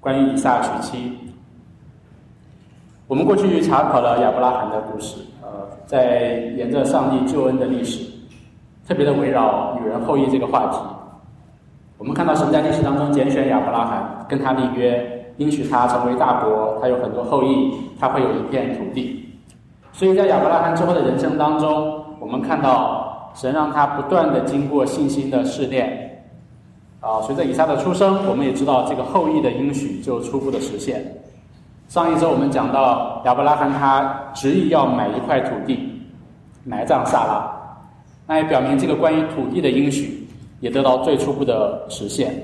[0.00, 1.18] 关于以撒娶妻。
[3.06, 5.48] 我们过去查考了亚伯拉罕的故事，呃，
[5.84, 8.04] 在沿着上帝救恩的历史，
[8.88, 10.78] 特别的围绕女人后裔这个话题。
[11.98, 19.28] 我们看到神在历史当中拣选亚伯拉罕，跟他立约，应许他成为大国，他有很多后裔，他会有一片土地。
[19.92, 26.09] 所以在亚伯拉罕之后的人生当中，我们看到神让他不断的经过信心的试炼。
[27.00, 31.04] 啊，随着以撒的出生，我们也知道这个后裔的应许就初步的实现。
[31.88, 36.00] 上一周我们讲到亚伯拉罕他执意要买一块土地
[36.62, 37.50] 埋葬萨拉，
[38.26, 40.28] 那也表明这个关于土地的应许
[40.60, 42.34] 也得到最初步的实现。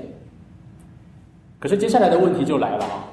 [1.59, 3.05] 可是接下来的问题就来了啊，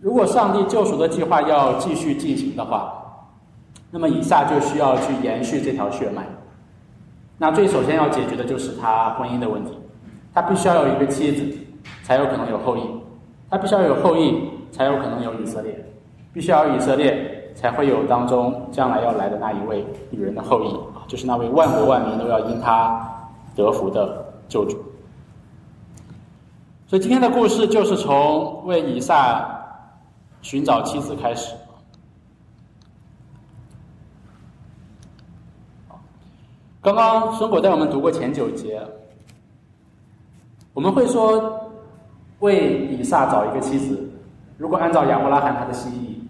[0.00, 2.92] 如果上帝救赎的计划要继续进行的话，
[3.90, 6.24] 那么以撒就需要去延续这条血脉。
[7.36, 9.72] 那最首先要解决的就是他婚姻的问题。
[10.34, 11.58] 他必须要有一个妻子，
[12.02, 12.80] 才有可能有后裔；
[13.50, 15.74] 他必须要有后裔，才有可能有以色列；
[16.32, 20.74] 必须要有以色列，才会有当中将来要来的那一位女人的后裔，
[21.06, 24.82] 就是那位万国万民都要因他得福的救主。
[26.86, 29.46] 所以今天的故事就是从为以撒
[30.40, 31.54] 寻找妻子开始。
[36.80, 38.80] 刚刚孙果带我们读过前九节。
[40.74, 41.70] 我们会说，
[42.40, 43.98] 为以撒找一个妻子，
[44.56, 46.22] 如果按照亚伯拉罕他的心意，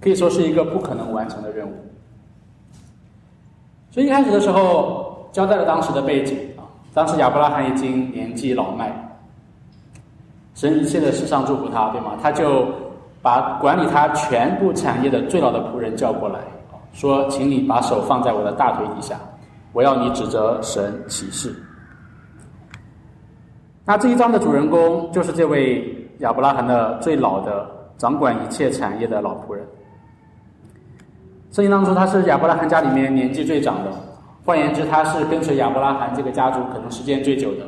[0.00, 1.72] 可以说是一个不可能完成的任务。
[3.90, 8.92] 所以一开始的时候交代了当时的背景啊，当时亚伯拉罕已经年纪老迈，
[10.54, 12.12] 神一切的世上祝福他，对吗？
[12.20, 12.66] 他就
[13.22, 16.40] 把管理他全部产业的最老的仆人叫过来，
[16.92, 19.18] 说：“请你把手放在我的大腿底下，
[19.72, 21.54] 我要你指责神起誓。”
[23.88, 25.80] 那这一章的主人公就是这位
[26.18, 29.64] 亚伯拉罕的最老的掌管一切产业的老仆人。
[31.52, 33.90] 圣经当中，他是亚伯拉罕家里面年纪最长的，
[34.44, 37.64] 换言之，他是跟随亚伯拉罕这个家族可能时间最久的，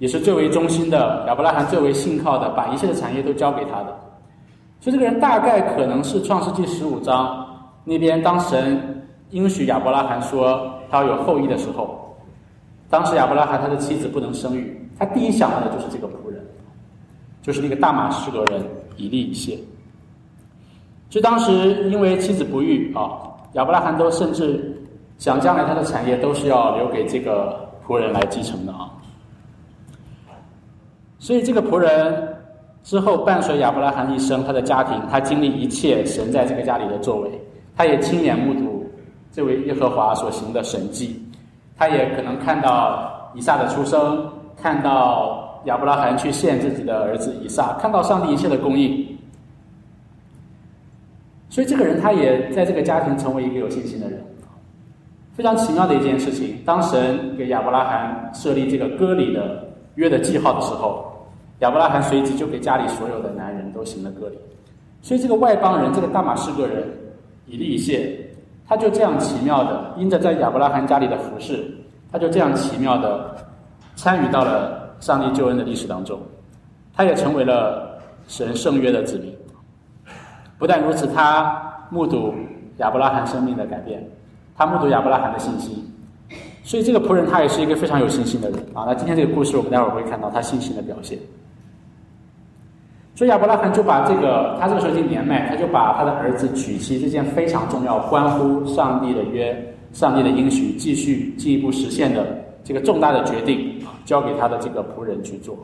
[0.00, 1.24] 也是最为忠心的。
[1.28, 3.96] 亚伯拉罕最为信靠的，把一切的产业都交给他的。
[4.80, 7.46] 所以这个人大概可能是创世纪十五章
[7.84, 12.03] 那边，当神应许亚伯拉罕说他要有后裔的时候，
[12.88, 14.80] 当时亚伯拉罕他的妻子不能生育。
[14.98, 16.40] 他第一想到的就是这个仆人，
[17.42, 18.62] 就是那个大马士革人
[18.96, 19.58] 以利以谢。
[21.10, 23.10] 就当时因为妻子不育啊，
[23.54, 24.80] 亚伯拉罕都甚至
[25.18, 28.90] 想将来他的产业都是要留给这个仆人来继承的啊。
[31.18, 32.36] 所以这个仆人
[32.82, 37.30] 之后伴随亚伯拉罕一生，他的家庭，他经历一切神在这个家里的作为，
[37.76, 38.88] 他也亲眼目睹
[39.32, 41.23] 这位耶和华所行的神迹，
[41.76, 44.30] 他也可能看到以撒的出生。
[44.56, 49.06] 看到亚伯拉罕去献自己的儿子以撒，看到上帝一切的供应，
[51.50, 54.24] 所以这个人他也在这个家庭成为一个有信心的人。
[55.34, 61.12] 非常奇妙的一件事情，当神给亚伯拉罕设立这个割礼的约的记号的时候，
[61.58, 64.38] 亚伯拉罕随即就给家里所有的男人都行了割礼。
[65.02, 66.88] 所以这个外邦人，这个大马士革人
[67.46, 68.16] 以利以谢，
[68.66, 71.66] 他就这样奇妙的因着在亚伯拉罕家里的服饰，
[72.10, 73.34] 他就这样奇妙的。
[73.96, 76.18] 参与到了上帝救恩的历史当中，
[76.96, 79.32] 他也成为了神圣约的子民。
[80.58, 82.34] 不但如此，他目睹
[82.78, 84.04] 亚伯拉罕生命的改变，
[84.56, 85.88] 他目睹亚伯拉罕的信心，
[86.64, 88.82] 所以这个仆人他也是一个非常有信心的人啊。
[88.84, 91.16] 那今天这个故事，我们待会儿会看到他信心的表现。
[93.14, 102.26] 所以亚伯拉罕就把这个，他这个时候已经年迈，他就把他的儿子娶妻这件非常重要、关乎上帝的约、上帝的应许，继续进一步实现的
[102.64, 103.80] 这个重大的决定。
[104.04, 105.56] 交给他的这个仆人去做。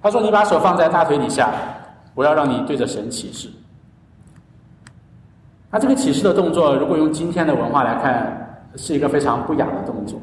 [0.00, 1.50] 他说：“你把手放在大腿底下，
[2.14, 3.48] 我要让你对着神起誓。”
[5.68, 10.20] 那这个起誓的动作，如果用今天的文化来看，是一个非常不雅的动作。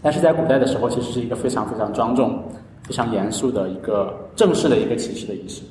[0.00, 2.40] 但是在古代的时候，其实是一个非常非常庄重、
[2.86, 5.62] 非常严肃的一个正式的一个起誓的仪式。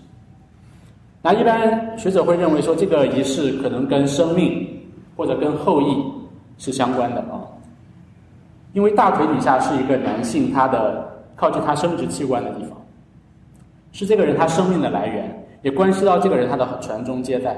[1.21, 4.67] 那一般学者会认为说，这个仪式可能跟生命
[5.15, 6.03] 或者跟后裔
[6.57, 7.41] 是相关的啊。
[8.73, 12.71] 因为大腿底下是一个男性，他的靠近他生殖器官的地方，
[13.93, 17.55] 是这个人他生命的来源，也关系到这个人他的传宗接代。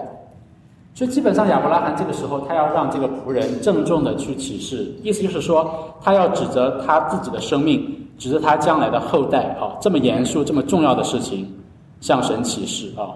[0.94, 11.54] 所以基本上亚伯拉罕这个时候，他要让这个仆人郑重的去起誓，意思就是说，他要指责他自己的生命，指着他将来的后代啊，这么严肃、这么重要的事情，
[12.02, 13.14] 向神起誓啊，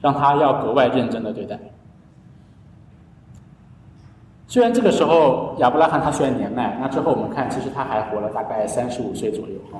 [0.00, 1.58] 让他要格外认真的对待。
[4.46, 9.78] 虽然这个时候亚伯拉罕他虽然年迈，那之后我们看其实他还活了大概三十五岁左右啊。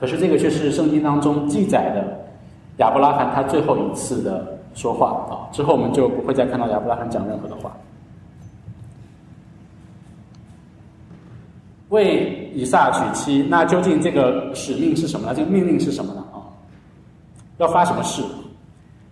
[0.00, 2.04] 可是这个却是圣经当中记载的
[2.78, 7.72] 亚伯拉罕他最后一次的说话啊，之后我们就不会再看到亚伯拉罕讲任何的话。
[11.90, 15.34] 为以撒娶妻，那究竟这个使命是什么呢？
[15.34, 16.24] 这个命令是什么呢？
[16.32, 16.44] 啊，
[17.58, 18.22] 要发什么誓？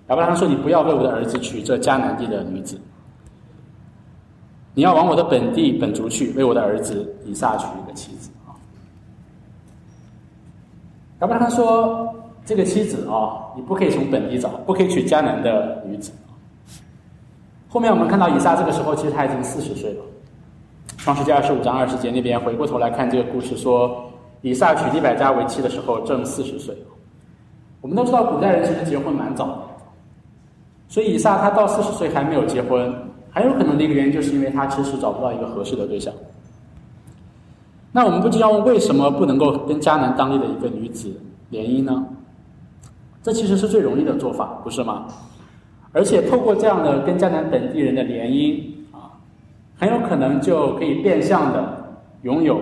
[0.09, 2.81] 亚伯拉罕说：“你不要为我的儿子娶这迦南地的女子，
[4.73, 8.55] 你要往我的本地本族去，为我的儿子以撒娶一个妻子。”啊，
[11.23, 12.15] 亚伯拉罕说
[12.47, 16.13] ：“这个妻子啊，你不可以从本地找，不可以娶迦南的女子。”
[17.69, 20.05] 后面我们看到以撒这个时候，其实他已经四十岁了。
[21.07, 24.11] 创世纪二十五章二十节那边回过头来看这个故事，说
[24.43, 26.77] 以撒娶利百加为妻的时候正四十岁。
[27.81, 29.59] 我们都知道古代人其实结婚蛮早的，
[30.89, 32.93] 所以以撒他到四十岁还没有结婚，
[33.31, 36.13] 很有可能的一个原因就是因为他迟迟找不到一个合适的对象。
[37.93, 41.09] 那我们不禁要问，为什么不能够跟迦南当地的一个女子
[41.51, 42.05] 联姻呢？
[43.23, 45.07] 这其实是最容易的做法，不是吗？
[45.93, 48.61] 而且透过这样的跟迦南本地人的联姻。
[49.79, 52.61] 很有可能就可以变相的拥有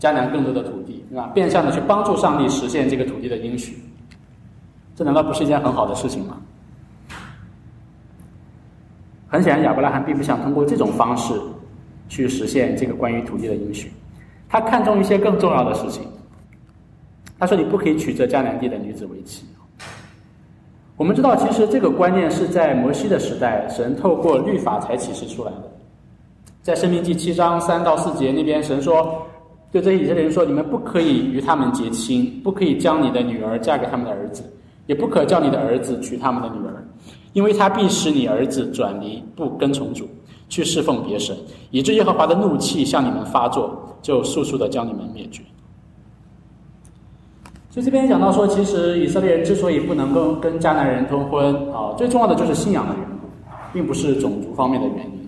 [0.00, 1.30] 迦南更多的土地，对吧？
[1.34, 3.78] 变相的去帮助上帝实现这个土地的应许，
[4.94, 6.36] 这难道不是一件很好的事情吗？
[9.28, 11.34] 很显然，亚伯拉罕并不想通过这种方式
[12.08, 13.90] 去实现这个关于土地的应许，
[14.48, 16.02] 他看重一些更重要的事情。
[17.36, 19.44] 他说：“你不可以娶这迦南地的女子为妻。”
[20.96, 25.73] 我们知道，其实这个观念是在摩西的时代，神透过律法才启示出来的。
[26.64, 29.22] 在《生命记》七章三到四节那边，神说
[29.70, 34.42] ：“对这些以色列人说，你们不可以与他们结亲，不可以将你的女儿嫁给他们的儿子，
[34.86, 36.82] 也不可叫你的儿子娶他们的女儿，
[37.34, 40.08] 因为他必使你儿子转离，不跟从主，
[40.48, 41.36] 去侍奉别神，
[41.70, 45.42] 以致耶和华的怒气向你们发作，就速速的将你们灭绝。”
[47.68, 53.28] 所以这边讲到说，其实以色列人之所以不能够跟迦南人通婚啊，最重要的就是信仰的缘故，
[53.70, 55.23] 并不是种族方面的原因。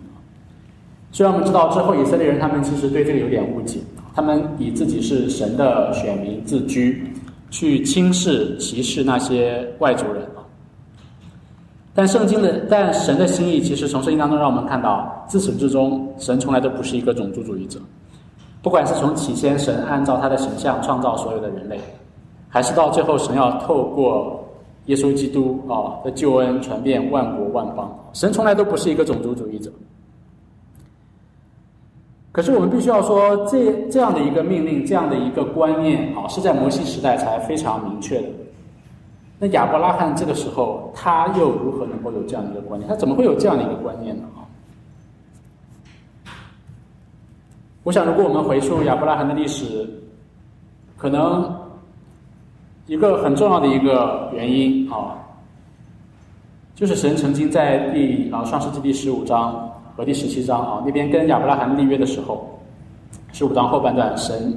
[1.17, 3.79] 虽然我们知道之后以色列人他们其实对这个有点误解，
[4.15, 7.11] 他们以自己是神的选民自居，
[7.49, 10.45] 去轻视歧视那些外族人啊。
[11.95, 17.81] 但圣经的但神的心意其实从圣经当中让我们看到，自始至终神从来都不是一个种族主义者，
[18.61, 21.81] 不管是从起先神按照他的形象创造所有的人类，
[22.47, 24.47] 还是到最后神要透过
[24.85, 29.73] 耶稣基督啊的救恩传遍万国万邦，神从来都不是一个种族主义者。
[32.37, 38.29] 可是我们必须要说，这这样的一个命令，这样的一个观念啊，是在摩西时代才非常明确的。
[39.38, 42.87] 那亚伯拉罕这个时候，他又如何能够有这样的一个观念？
[42.87, 44.25] 他怎么会有这样的一个观念呢？
[44.37, 44.44] 啊？
[47.85, 49.88] 我想，如果我们回溯亚伯拉罕的历史，
[50.99, 51.50] 可能
[52.87, 55.17] 一个很重要的一个原因啊，
[56.75, 59.73] 就是神曾经在第啊创世纪第十五章。
[59.97, 62.47] 和第十七章啊，那边跟亚伯拉罕立约的时候，
[63.33, 64.55] 十五章后半段，神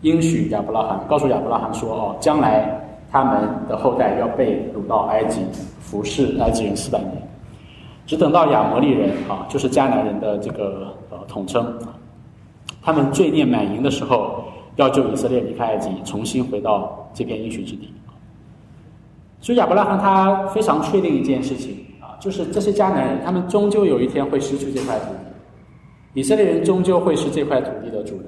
[0.00, 2.80] 应许亚伯拉罕，告诉亚伯拉罕说：“哦，将来
[3.10, 5.42] 他们的后代要被掳到埃及，
[5.78, 7.22] 服侍埃及人四百年，
[8.06, 11.70] 只等到亚摩利人啊，就是迦南人的这个呃统称，
[12.80, 14.42] 他们罪孽满盈的时候，
[14.76, 17.92] 要救以色列离开埃及，重新回到这片应许之地。
[19.42, 21.76] 所以亚伯拉罕他非常确定一件事情。
[22.20, 28.26] 就是这些迦南人，他们终究有一天会失去这块土地，以色列人终究会是这块土地的主人。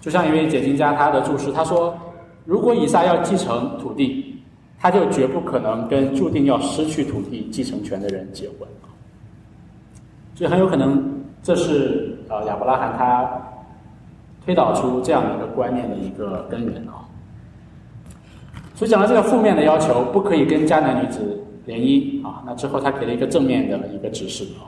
[0.00, 1.96] 就像一位解经家他的注释，他说
[2.44, 4.42] ：“如果以撒要继承土地，
[4.78, 8.68] 他就绝不可能跟注定要失去土地继承权的人结婚。”
[10.34, 13.30] 所以很有可能这是呃亚伯拉罕他
[14.44, 17.06] 推导出这样的一个观念的一个根源啊。
[18.74, 22.42] 所以讲到这个负面的要求，不可以跟迦南女子联姻啊。
[22.46, 24.66] 那之后他给了一个正面的一个指示啊。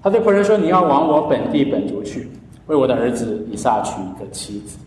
[0.00, 2.30] 他对仆人说：“你要往我本地本族去，
[2.68, 4.78] 为我的儿子以撒娶一个妻子。”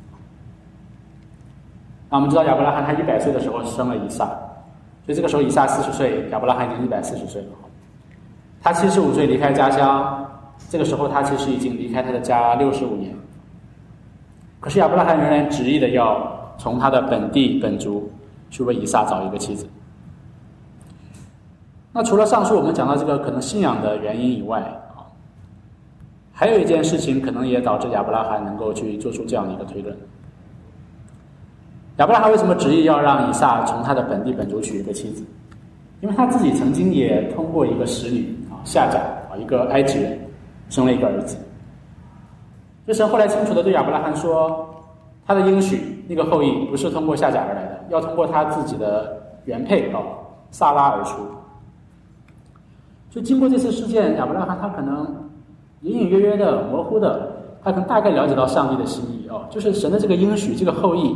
[2.09, 4.25] 那我们知道亚伯拉罕他一百岁的时候生了以撒，
[5.05, 7.49] 所以这个时候以撒四十岁，亚伯拉罕已经一百四十岁了。
[8.61, 10.25] 他七十五岁离开家乡，
[10.69, 13.13] 这个时候他其实已经离开他的家六十五年。
[14.61, 18.09] 可是亚伯拉罕仍然执意的要从他的本地本族。
[18.51, 19.65] 去为以撒找一个妻子。
[21.91, 24.59] 那除了上述我们讲到这个可能信仰的原因以外
[24.95, 25.01] 啊，
[26.31, 29.97] 还有一件事情可能也导致亚伯拉罕能够去做出这样的一个推论。
[31.97, 35.25] 亚伯拉罕为什么执意要让以撒从他的本地本族娶一个妻子？
[35.99, 40.19] 因为他自己曾经也通过一个使女啊下嫁啊一个埃及人
[40.69, 41.37] 生了一个儿子。
[42.87, 44.67] 这神后来清楚的对亚伯拉罕说
[45.27, 50.01] ：“他的应许那个后裔不是通过下嫁而来的，要通过他自己的原配啊
[50.49, 51.17] 萨拉而出。
[53.09, 55.05] 所以经过这次事件，亚伯拉罕他可能
[55.81, 57.29] 隐隐约约的、模糊的，
[57.61, 61.15] 他可能大概了解到上帝的心意哦，就是神的这个应许，这个后裔，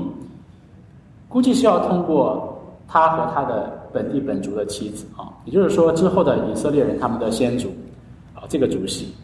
[1.29, 7.69] 估计是要通过他和他的本地本族的妻子啊，也就是说之后的以色列人他们的先祖
[8.33, 9.15] 啊这个族系。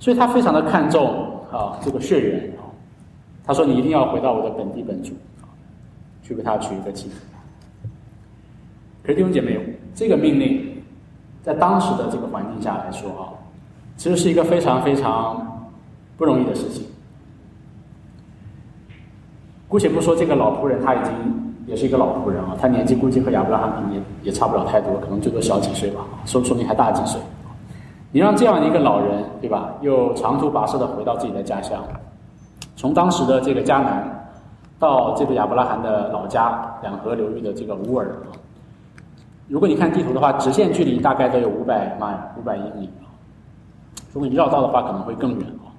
[0.00, 2.57] 所以他非常的看重啊这个血缘，
[3.48, 5.14] 他说你一定要回到我的本地本族，
[6.22, 7.14] 去给他娶一个妻子。
[9.02, 9.58] 可是弟兄姐妹，
[9.94, 10.70] 这个命令
[11.42, 13.32] 在当时的这个环境下来说啊，
[13.96, 15.66] 其实是一个非常非常
[16.18, 16.84] 不容易的事情。
[19.66, 21.14] 姑且不说这个老仆人他已经
[21.66, 27.18] 也是一个老仆人啊，他年纪估计和亚伯拉罕可能也也差不了太多，可能最多小几岁吧，说说明还大几岁。
[28.12, 29.72] 你让这样一个老人，对吧？
[29.80, 31.82] 又长途跋涉的回到自己的家乡，
[32.78, 34.08] 从当时的这个迦南，
[34.78, 38.30] 到这个亚伯拉罕的老家两河流域的这个乌尔啊。
[39.48, 42.88] 如果你看地图的话，直线距离大概都有五百迈、五百英里。
[44.12, 45.74] 如果你绕道的话，可能会更远啊。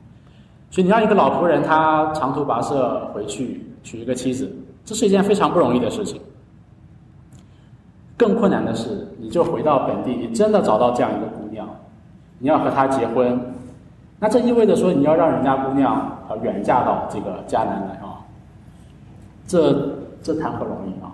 [0.70, 4.54] 所以你让一个老仆人他长途跋涉回去娶一个妻子，
[4.84, 6.20] 这是一件非常不容易的事情。
[8.18, 11.66] 更困难的是，你就回到本地，你真的找到这样一个姑娘。
[12.40, 13.40] 你要和她结婚，
[14.20, 18.20] 那这意味着说你要让人家姑娘啊远嫁到这个迦南来啊，
[19.48, 19.74] 这
[20.22, 21.08] 这谈何容易啊！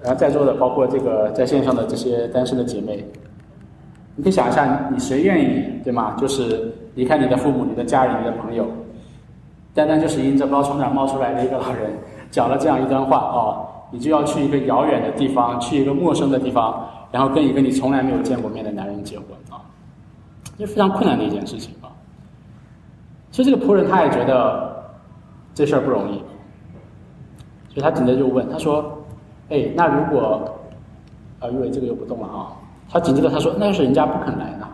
[0.00, 3.04] 然后在座的包括这个在线上的这些单身的姐妹，
[4.14, 6.16] 你可以想一下，你谁愿意对吗？
[6.18, 8.64] 就是离开你的父母、你的家人、你的朋友，
[9.74, 11.90] 单单就是因这不知道从哪冒出来的一个老人
[12.30, 13.58] 讲了这样一段话啊，
[13.90, 19.26] 你就要去一个遥远的地方，去一个陌生的地方，然后跟一个你从来没有见过面的男人结婚！
[20.58, 21.88] 这是非常困难的一件事情啊！
[23.30, 24.84] 其实这个仆人他也觉得
[25.54, 26.18] 这事儿不容易，
[27.70, 29.02] 所以他紧接着就问他说
[29.48, 30.54] ：“哎，那如果
[31.40, 32.52] 啊，因为这个又不动了啊。”
[32.88, 34.68] 他紧接着他说：“那要是人家不肯来呢？”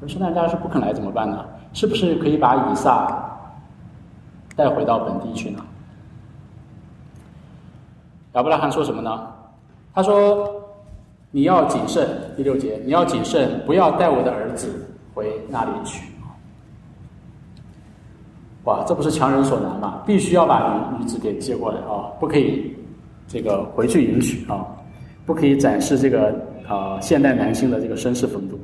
[0.00, 1.44] 我说：“那人家要是不肯来怎么办呢？
[1.72, 3.28] 是不是可以把以撒
[4.54, 5.60] 带回到本地去呢？”
[8.34, 9.26] 亚伯拉罕说什么呢？
[9.92, 10.62] 他说。
[11.36, 14.72] 你要谨慎，第六节，你要谨慎，不要带我的儿子
[15.12, 16.10] 回那里去。
[18.64, 20.02] 哇，这不是强人所难吗？
[20.06, 22.74] 必须要把女女子给接过来啊，不可以
[23.28, 24.64] 这个回去迎娶啊，
[25.26, 26.34] 不可以展示这个
[26.66, 28.58] 啊现代男性的这个绅士风度。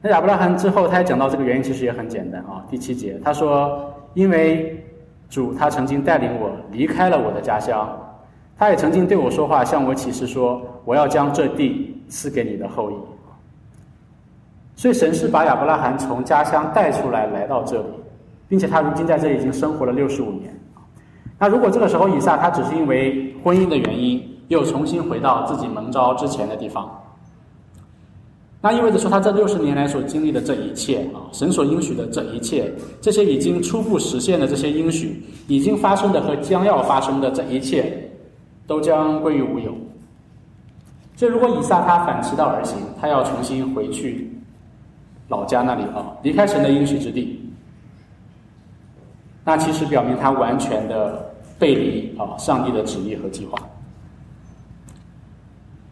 [0.00, 2.64] 那亚伯拉罕之后，他也讲到这个原因，其实也很简单啊。
[2.70, 4.80] 第七节，他说：“因为
[5.28, 7.92] 主他曾经带领我离开了我的家乡。”
[8.62, 12.94] 他也曾经对我说话，向我启示说：“我要将这地赐给你的后裔。”
[14.80, 17.88] 所以神是把亚伯拉罕从家乡带出来，来到这里，
[18.48, 20.56] 并且他如今在这已经生活了六十五年。
[21.40, 26.88] 那如果这个时候以撒他只是因为婚姻的原因，又重新回到自己蒙召之前的地方，
[28.60, 38.08] 那意味着说他这六十年来所经历的这一切啊，神所应许的这一切，这些已经初步实现的这些应许，已经发生的和将要发生的这一切。
[38.66, 39.72] 都将归于无有。
[41.14, 44.32] 所以，如果以撒他反其道而行，他要重新回去
[45.28, 47.38] 老家那里啊，离开神的应许之地，
[49.44, 53.56] 那其实表明他完全的背离啊上帝的旨意和计划。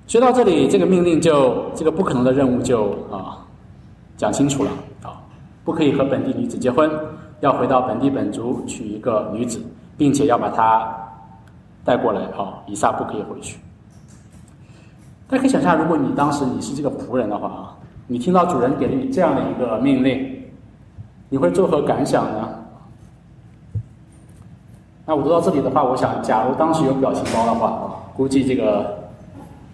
[0.08, 3.46] 说到这里，这个命令就这个不可能的任务就啊
[4.16, 4.70] 讲清楚了
[5.02, 5.22] 啊，
[5.64, 6.90] 不可以和本地女子结婚，
[7.40, 9.62] 要回到本地本族娶一个女子，
[9.96, 10.92] 并且要把她。
[11.84, 13.58] 带过来啊，以撒不可以回去。
[15.28, 17.76] 大家可以想象，如果你当时你是这个仆人的话啊，
[18.08, 20.42] 你听到主人给了你这样的一个命令，
[21.28, 22.48] 你会作何感想呢？
[25.06, 29.08] 那我读到这里的话，我想，假如当时有表情包的话啊，估计这个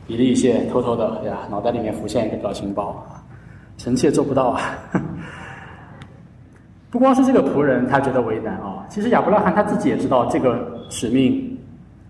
[0.06, 3.02] 比利谢偷偷的呀，脑袋里面浮现一个表情包，
[3.78, 4.60] 臣妾做不到啊。
[6.90, 11.55] 不光是这个仆人他觉得为难啊，其实亚伯拉罕他自己也知道这个使命。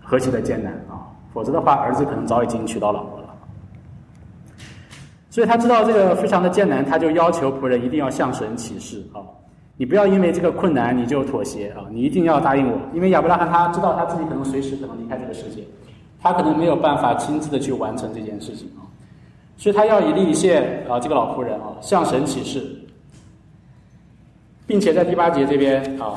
[0.09, 1.03] 何其的艰难啊！
[1.33, 3.27] 否则的话，儿子可能早已经娶到老婆了。
[5.29, 9.19] 所以他知道这个非常的艰难，他就要求仆人一定要向神起誓啊！
[9.75, 11.83] 你不要因为这个困难你就妥协啊！
[11.91, 15.61] 你一定要答应我，因为亚伯拉罕他知道他自己可能随时可能离开这个世界，
[16.21, 18.87] 他可能没有办法亲自的去完成这件事情啊！
[19.57, 22.65] 所以他要以利谢啊这个老仆人啊向神起誓，
[24.65, 26.13] 并且在第八节这边啊。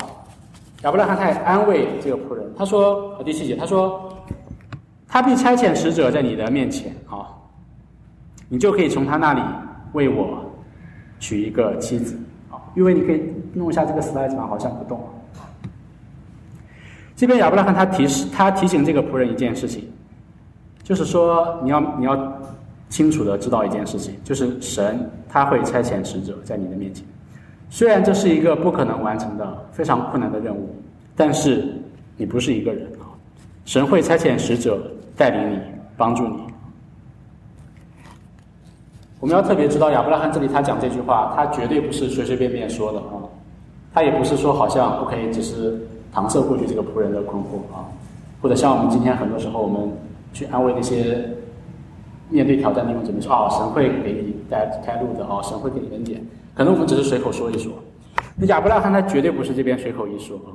[0.83, 4.11] 亚伯拉罕太安慰这个仆人，他说：“第七节，他说，
[5.07, 7.27] 他必差遣使者在你的面前啊，
[8.49, 9.41] 你就可以从他那里
[9.93, 10.43] 为我
[11.19, 12.17] 娶一个妻子
[12.49, 12.57] 啊。
[12.75, 13.21] 因为你可以
[13.53, 14.47] 弄一下这个 slide 吗？
[14.47, 14.99] 好像不动。
[17.15, 19.87] 这边亚伯拉罕他提示他提醒这个仆人一件事情，
[20.81, 22.41] 就是说你要你要
[22.89, 27.05] 清楚的知道一件事情，就是神他会差遣使者在你的面前。
[27.71, 30.69] 虽然这是一个不可能完成的非常困难的任务，
[31.15, 31.65] 但是
[32.17, 33.07] 你不是一个人啊，
[33.65, 34.77] 神会差遣使者
[35.15, 35.57] 带领你，
[35.95, 36.35] 帮助你。
[39.21, 43.23] 我们要特别知道亚伯拉罕这里他讲这句话，他绝对不是随随便便说的啊，
[43.93, 45.79] 他也不是说好像 OK 只是
[46.13, 47.87] 搪塞过去这个仆人的困惑啊，
[48.41, 49.89] 或者像我们今天很多时候我们
[50.33, 51.25] 去安慰那些
[52.29, 56.21] 面对挑战的弟兄姊妹说啊，神会给你带开路的啊，神会给你恩典，
[56.61, 57.73] 可能我们只是随口说一说。
[58.35, 60.53] 那亚伯拉罕他绝对不是这边随口一说啊，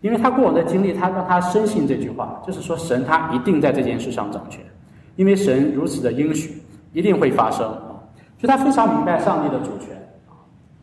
[0.00, 4.64] 因为他过往的经历，他让他深信这句话，就是说神他一定在这件事上掌权，
[5.16, 6.62] 因为神如此的应许。
[6.94, 8.00] 一定会发生啊！
[8.38, 9.94] 就他非常明白上帝的主权
[10.26, 10.32] 啊，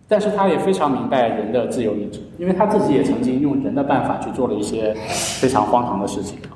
[0.07, 4.93] 但是他也非常明白人的自由意志，因为他自己也曾经用人的办法去做了一些
[5.41, 6.53] 非常荒唐的事情啊。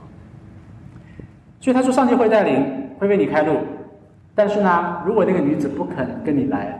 [1.59, 2.63] 所以他说上帝会带领，
[2.99, 3.57] 会为你开路，
[4.35, 6.78] 但是呢，如果那个女子不肯跟你来，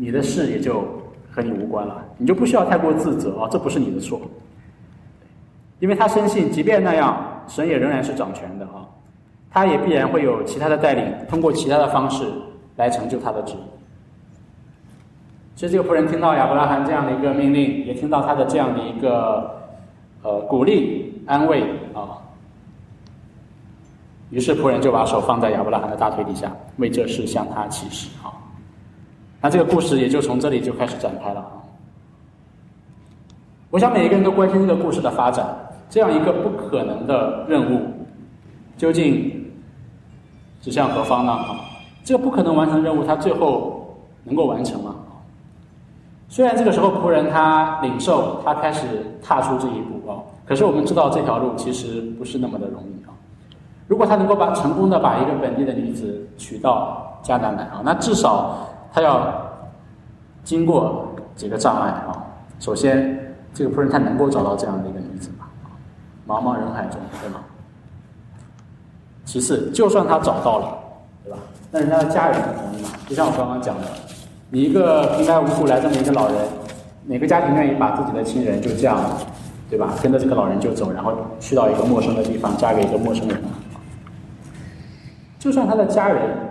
[0.00, 0.84] 你的事也就
[1.28, 4.20] 和你无关了，你就不需要太过自责啊，这不是你的错，
[5.80, 8.86] 因为他深信，即便那样，神也仍然是掌权的啊。
[9.50, 12.24] 他也必然会有其他的带领，通过其他的方式
[12.76, 13.58] 来成就他的旨意。
[15.56, 19.50] 所以这个仆人听到亚伯拉罕这样的一个命令，也听到他的这样的一个
[20.22, 21.62] 呃鼓励安慰
[21.92, 22.22] 啊，
[24.30, 28.30] 于是仆人就把手放在亚伯拉罕的大腿底下，为这事向他起誓啊。
[29.40, 31.52] 那这个故事也就从这里就开始展开了啊。
[33.70, 35.46] 我想每一个人都关心这个故事的发展，
[35.90, 37.80] 这样一个不可能的任务，
[38.76, 39.34] 究竟？
[40.60, 41.32] 指向何方呢？
[41.32, 41.60] 啊，
[42.02, 44.96] 这个不可能完成的任务，他最后能够完成吗？
[46.28, 53.14] 虽然这个时候仆人他领受，他开始踏出这一步啊，可是我们知道这条路其实不是那么的容易啊。
[53.86, 59.50] 如果他能够把成功的把一个本地的女子娶到迦南来啊，那至少他要
[60.44, 62.24] 经过几个障碍啊。
[62.58, 65.46] 首先，这个仆人他能够找到这样的一个女子吗？
[66.26, 67.40] 茫茫人海中，对吗？
[69.24, 70.78] 其次，就算他找到了，
[71.24, 71.38] 对吧？
[71.70, 72.88] 那人家的家人同意吗？
[73.06, 73.86] 就像我刚刚讲的，
[74.50, 76.36] 你一个平白无故来这么一个老人，
[77.06, 78.98] 哪个家庭愿意把自己的亲人就这样，
[79.70, 79.94] 对吧？
[80.02, 83.48] 跟着这个老人就走，然后去到一个陌生的地方，嫁给一个陌生人呢？
[85.38, 86.47] 就算他的家人，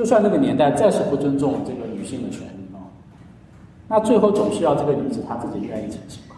[0.00, 2.80] 就算那个年代再是不尊重这个女性的权利啊，
[3.86, 6.34] 那最后总是要这个女子她自己愿意成亲吧？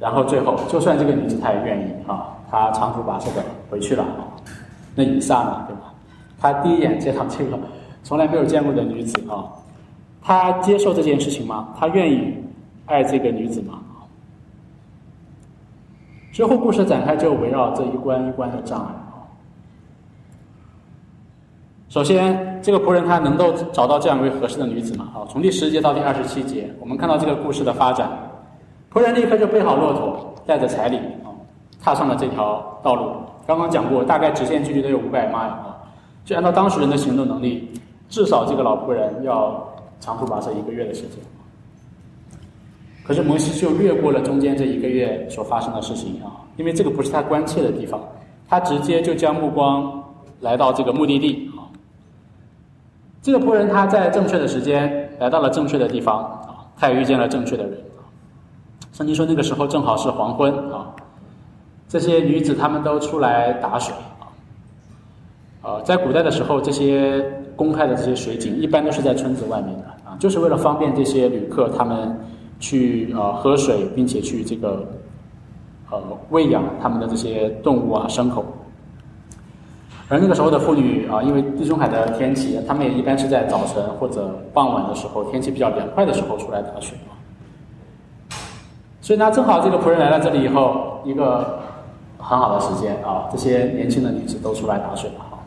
[0.00, 2.36] 然后最后，就算这个女子她也愿意啊。
[2.50, 4.04] 她长途跋涉的回去了，
[4.96, 5.94] 那以撒呢，对吧？
[6.40, 7.56] 他第一眼见到这个
[8.02, 9.46] 从来没有见过的女子啊，
[10.20, 11.68] 他接受这件事情吗？
[11.78, 12.34] 他愿意
[12.86, 13.78] 爱这个女子吗？
[16.32, 18.92] 之后故事展开就围绕这一关一关的障碍。
[21.96, 25.08] 首先，这个仆人他能够找到这样一位合适的女子吗？
[25.14, 28.06] 好，从第十节到第二十七节，我们看到这个故事的发展，
[28.92, 31.32] 仆人立刻就备好骆驼，带着彩礼啊。
[31.82, 33.12] 踏上了这条道路，
[33.46, 35.74] 刚刚讲过，大概直线距离都有五百迈啊。
[36.22, 37.66] 就按照当时人的行动能力，
[38.10, 39.66] 至少这个老仆人要
[39.98, 41.12] 长途跋涉一个月的时间。
[43.04, 47.98] 可是摩西就略过了中间这一个月所发生的事情啊，因为这个不是他关切的地方，
[48.46, 50.04] 他直接就将目光
[50.40, 51.50] 来到这个目的地。
[53.26, 58.06] 这个仆人他在正确的时间来到了正确的地方啊，他也遇见了正确的人啊。
[58.92, 60.94] 圣经说那个时候正好是黄昏啊。
[61.88, 64.30] 这些女子她们都出来打水啊，
[65.62, 67.20] 呃，在古代的时候，这些
[67.56, 72.16] 公开的这些水井一般都是在村子外面的啊，就是为了方便这些旅客他们
[72.60, 74.86] 去呃喝水，并且去这个
[75.90, 78.44] 呃喂养他们的这些动物啊牲口。
[80.08, 87.12] 而那个时候的妇女啊，因为地中海的天气，她们也一般是在早晨或者傍晚的时候，天气比较凉快的时候出来打水啊。
[89.00, 91.60] 所以呢，正好这个仆人来到这里以后，一个。
[92.18, 95.38] 很好的时间啊，这些年轻的女子都出来打水了哈。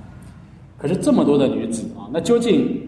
[0.77, 2.81] 可是这么多的女子啊，那究竟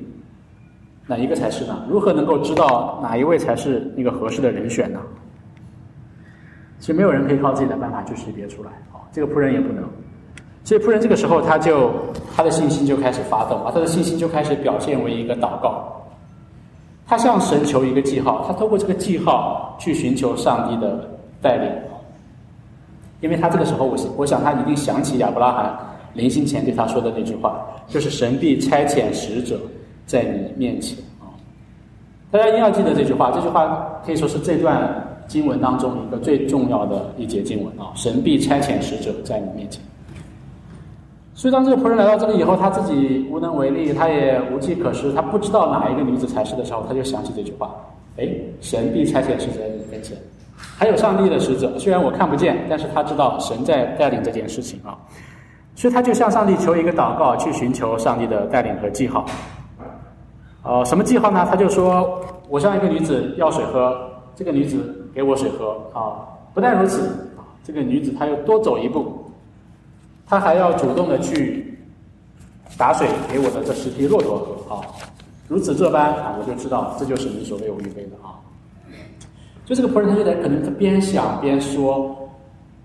[1.08, 1.84] 哪一个才是呢？
[1.90, 5.00] 如何能够知道哪一位才是那个合适的人选呢？
[6.80, 9.04] 其实没有人可以靠自己的办法去识别出来啊。
[9.12, 9.84] 这个仆人也不能。
[10.64, 11.92] 所以仆人这个时候他就
[12.36, 15.88] 他的信心就开始发动啊，他的信心就开始表现为一个祷告。
[17.08, 21.10] 他向神求一个记号，他透过这个记号去寻求上帝的
[21.42, 21.70] 带领。
[23.20, 25.78] 因为他这个时候，我我想他一定想起亚伯拉罕
[26.14, 29.60] 临行前对他说的那句话，就是神必差遣使者
[30.06, 31.30] 在你面前啊。
[32.32, 34.90] 大家一定要记得这句话，这句话可以说是这段
[35.28, 37.92] 经文当中一个最重要的一节经文啊！
[37.94, 39.82] 神必差遣使者在你面前。
[41.34, 47.72] 所以当这个仆人来到这里以后，他自己无能为力，他也无计可施，他不知道哪一个女子才是的时候，他就想起这句话：
[48.18, 48.28] 哎，
[48.60, 50.18] 神必差遣使者在你面前。
[50.78, 54.98] 还有上帝的使者，虽然我看不见，但是他知道神在带领这件事情啊。
[55.74, 59.26] 所以他就向上帝求一个祷告，去寻求上帝的带领和记号。
[60.64, 61.48] 呃，什么记号呢？
[61.50, 63.98] 他就说：“我向一个女子要水喝，
[64.36, 67.10] 这个女子给我水喝。”啊，不但如此，
[67.64, 69.21] 这个女子她又多走一步，
[70.32, 71.78] 他还要主动的去
[72.78, 74.74] 打水给我的这十匹骆驼喝。
[74.74, 74.82] 啊，
[75.50, 78.40] 如此这般啊，我就知道这就是你所谓我预备的啊。
[79.66, 82.16] 就这个仆人，他就在可能他边想边说，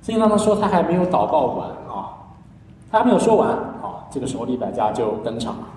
[0.03, 2.19] 圣经当中说他还没有祷告完啊，
[2.91, 5.69] 他还没有说完啊，这个时候利百加就登场了。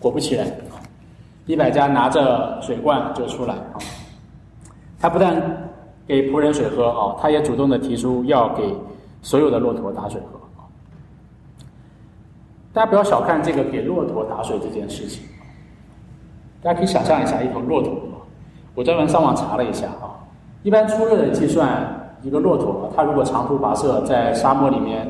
[0.00, 0.44] 果不其然。
[1.44, 3.78] 李百家拿着水罐就出来啊，
[4.98, 5.40] 他不但
[6.04, 8.74] 给仆人水喝啊，他也主动的提出要给
[9.22, 10.40] 所有的骆驼打水喝。
[12.76, 15.24] 大家不要小看这个给骆驼打水这件事情，
[16.62, 17.90] 大家可以想象一下一头骆驼，
[18.74, 20.12] 我专门上网查了一下啊，
[20.62, 25.08] 一般粗略的计算，一个骆驼它如果长途跋涉在沙漠里面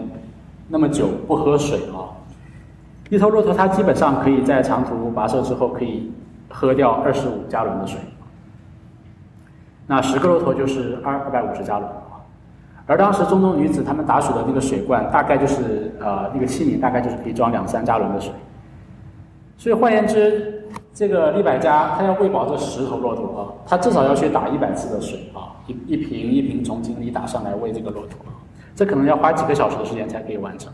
[0.68, 2.06] 那么久不喝水啊，
[3.10, 6.12] 一头骆驼它基本上可以在长途跋涉之后可以。
[6.48, 7.98] 喝掉二十五加仑的水，
[9.84, 11.90] 那十个骆驼就是二二百五十加仑。
[12.86, 18.32] 而当时中东女子她们打水的那个水罐，大概就是呃那个器皿，大概就是可以装两三加仑的水。
[19.58, 20.62] 所以换言之，
[20.94, 28.18] 这个利百加他要喂饱这十头骆驼啊，他至少要去打一百次的水啊，一一瓶一瓶从井里打上来喂这个骆驼，
[28.74, 30.72] 这可能要花几个小时的时间才可以完成，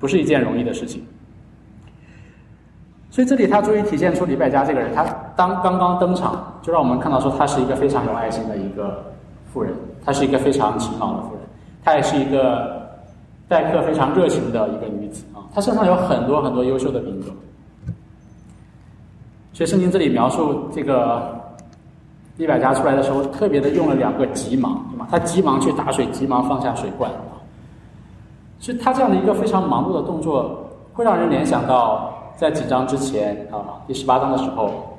[0.00, 1.04] 不是一件容易的事情。
[3.10, 5.04] 所以这里他终于体现出李百家这个人，他
[5.36, 9.04] 当刚刚登场，就让我们看到说他是一个非常有爱心的一个
[9.52, 9.72] 妇人，
[10.04, 11.33] 他是一个非常勤劳的妇人，
[11.84, 12.88] 她也是一个
[13.46, 17.26] 待客非常热情的一个女子啊，她身上有很多很多优秀的品格。
[19.52, 21.40] 所以圣经这里描述这个
[22.38, 25.06] 李百家出来的时候，特别的用了两个急忙，对吗？
[25.10, 27.10] 他急忙去打水，急忙放下水罐。
[28.58, 32.10] 所以他这样的一个非常忙碌的动作，会让人联想到。
[32.36, 34.98] 在几章之前啊，第十八章的时候，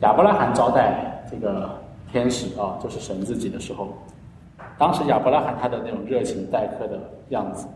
[0.00, 1.70] 亚伯拉罕招待这个
[2.10, 3.96] 天使啊，就是神自己的时候，
[4.80, 7.66] 当时亚伯拉罕他的那种热情待客的样子，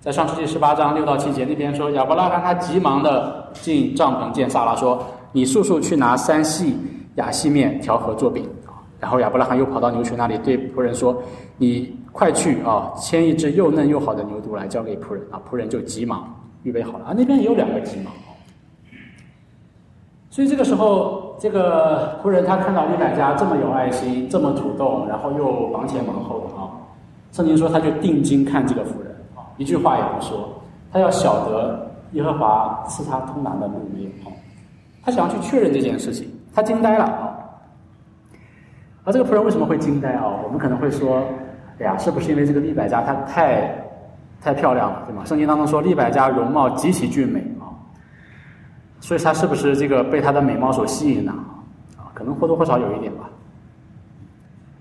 [0.00, 6.74] 在上世纪十八章六到七节那边说，亚伯拉罕他急忙的进帐篷见萨拉说：“你速速去拿三细
[7.16, 8.48] 亚细面调和做饼。”
[8.98, 11.22] 然后亚伯拉罕又跑到牛群那里对仆人说
[11.58, 16.34] ：“你快去啊，牵一只又嫩又好的牛犊来交给仆人啊。”仆人就急忙。
[16.62, 18.12] 预备好了啊，那边也有两个急忙
[20.30, 26.70] 所以这个时候，这个仆人他看到利百家这么有爱心，这么主动，然后又忙前忙后的啊，
[27.32, 30.48] 圣经说他就定睛看这个妇人啊，一句话也不说，
[30.92, 34.32] 他要晓得耶和华赐他通达的路没有啊，
[35.04, 37.36] 他想要去确认这件事情，他惊呆了啊。
[39.04, 40.24] 而这个仆人为什么会惊呆啊？
[40.44, 41.22] 我们可能会说，
[41.78, 43.82] 哎呀，是不是因为这个利百家她太？
[44.38, 45.24] 太漂亮了，对吗？
[45.24, 47.42] 圣经当中说，利百加容貌极其俊美，
[49.06, 51.32] 所以他是不是这个被他的美貌所吸引呢？
[51.96, 53.30] 啊，可能或多或少有一点吧。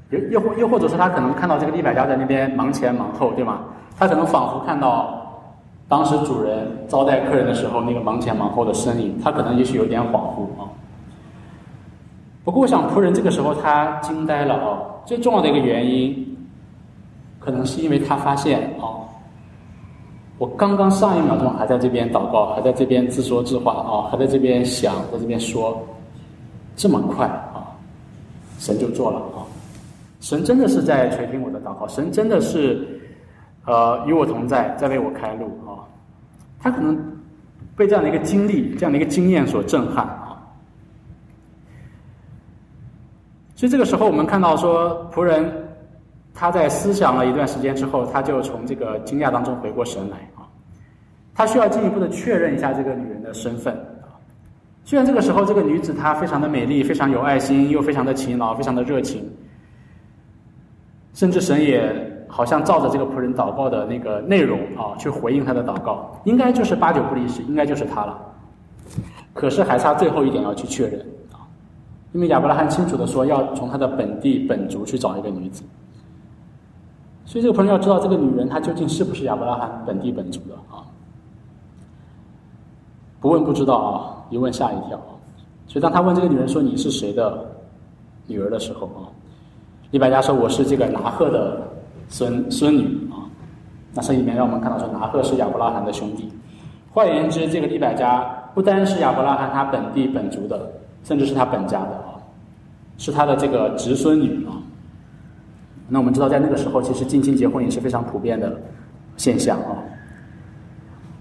[0.10, 3.60] 又又或又或者是他可能看到这个利百加在那边忙前忙后，对吗？
[3.96, 5.32] 他可能仿佛看到
[5.88, 10.66] 当时主人招待客人的时候那个忙前忙后的身影，他可能也许有点恍惚啊。
[12.44, 16.36] 不过我想仆人这个时候他惊呆了啊，最重要的一个原因，
[17.40, 19.06] 可能是因为他发现啊。
[20.38, 25.82] 我刚刚上一秒钟还在这边祷告，还在这边自说自话啊，还在这边想，在这边说，
[26.76, 27.72] 这么快啊，
[28.60, 29.48] 神就做了啊，
[30.20, 32.86] 神真的是在垂听我的祷告，神真的是
[33.66, 35.88] 呃与我同在，在为我开路啊，
[36.60, 36.98] 他可能
[37.78, 40.36] 被这样的一个经历、这样的一个经验所震撼啊，
[43.56, 45.65] 所以这个时候我们看到说仆人。
[46.38, 50.44] 他在思想了一段时间之后，他就从这个惊讶当中回过神来啊。
[51.34, 54.12] 他需要进一步的确认一下这个女人的身份啊。
[54.84, 59.24] 虽然这个时候这个女子她非常的美丽，非常有爱心，又非常的勤劳，非常的热情，
[61.14, 68.18] 甚至神也好像照着这个仆人祷告的那个内容啊去回应他的祷告，应该就是八九不离十，应该就是她了。
[69.34, 71.00] 可是还差最后一点要去确认
[71.32, 71.48] 啊，
[72.12, 75.64] 因为亚伯拉罕清楚的说要从他的本地本族去找一个女子。
[77.26, 80.86] 所以这个朋友要知道，这个女人她究竟是不是亚伯拉罕本地本族的啊？
[83.20, 85.00] 不问不知道啊，一问吓一跳。
[85.68, 87.44] 所以当他问这个女人说你是谁的
[88.28, 89.10] 女儿的时候啊，
[89.90, 91.68] 利百加说我是这个拿赫的
[92.08, 93.26] 孙孙女啊。
[93.96, 96.32] 那这里面让我们看到说拿赫是亚伯拉罕的兄弟。
[96.94, 100.72] 换言之，这个利百加不单是亚伯拉罕他本地本族的，
[101.04, 102.22] 甚至是他本家的啊，
[103.00, 104.62] 是他的这个侄孙女啊。
[105.88, 108.60] 那我们知道，在那个时候，其实近亲结婚也是非常普遍的
[109.18, 109.78] 现象啊。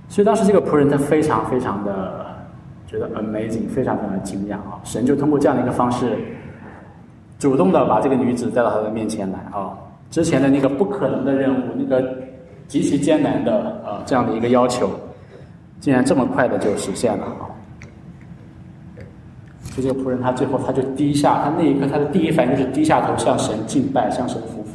[0.08, 2.26] 所以当时这个仆人他非常非常的
[2.86, 4.80] 觉得 amazing，非常非常的惊讶啊！
[4.84, 6.16] 神就通过这样的一个方式，
[7.38, 9.76] 主动的把这个女子带到他的面前来啊。
[10.10, 12.16] 之前的那个不可能的任务，那个
[12.68, 14.90] 极其艰难的呃这样的一个要求。
[15.80, 17.44] 竟然这么快的就实现了啊！
[19.74, 24.70] 就这个仆人，他最后他就低下，他那一刻他的第一反应就是低下头向神敬拜，向神服服。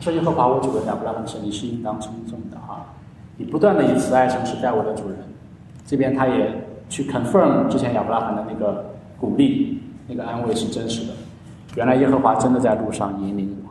[0.00, 2.84] 说：“耶和华我主的亚伯拉罕神，你是应当称颂的啊！
[3.38, 5.18] 你不断的以慈爱诚实待我的主人。”
[5.86, 6.52] 这边他也
[6.88, 8.84] 去 confirm 之前亚伯拉罕的那个
[9.18, 11.12] 鼓励，那个安慰是真实的。
[11.74, 13.70] 原来耶和华真的在路上引领我。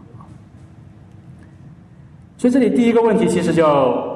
[2.38, 4.14] 所以这里第一个问题其实就。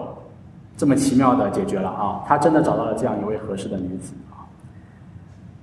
[0.77, 2.23] 这么奇妙的解决了啊！
[2.25, 4.38] 他真的找到了这样一位合适的女子啊。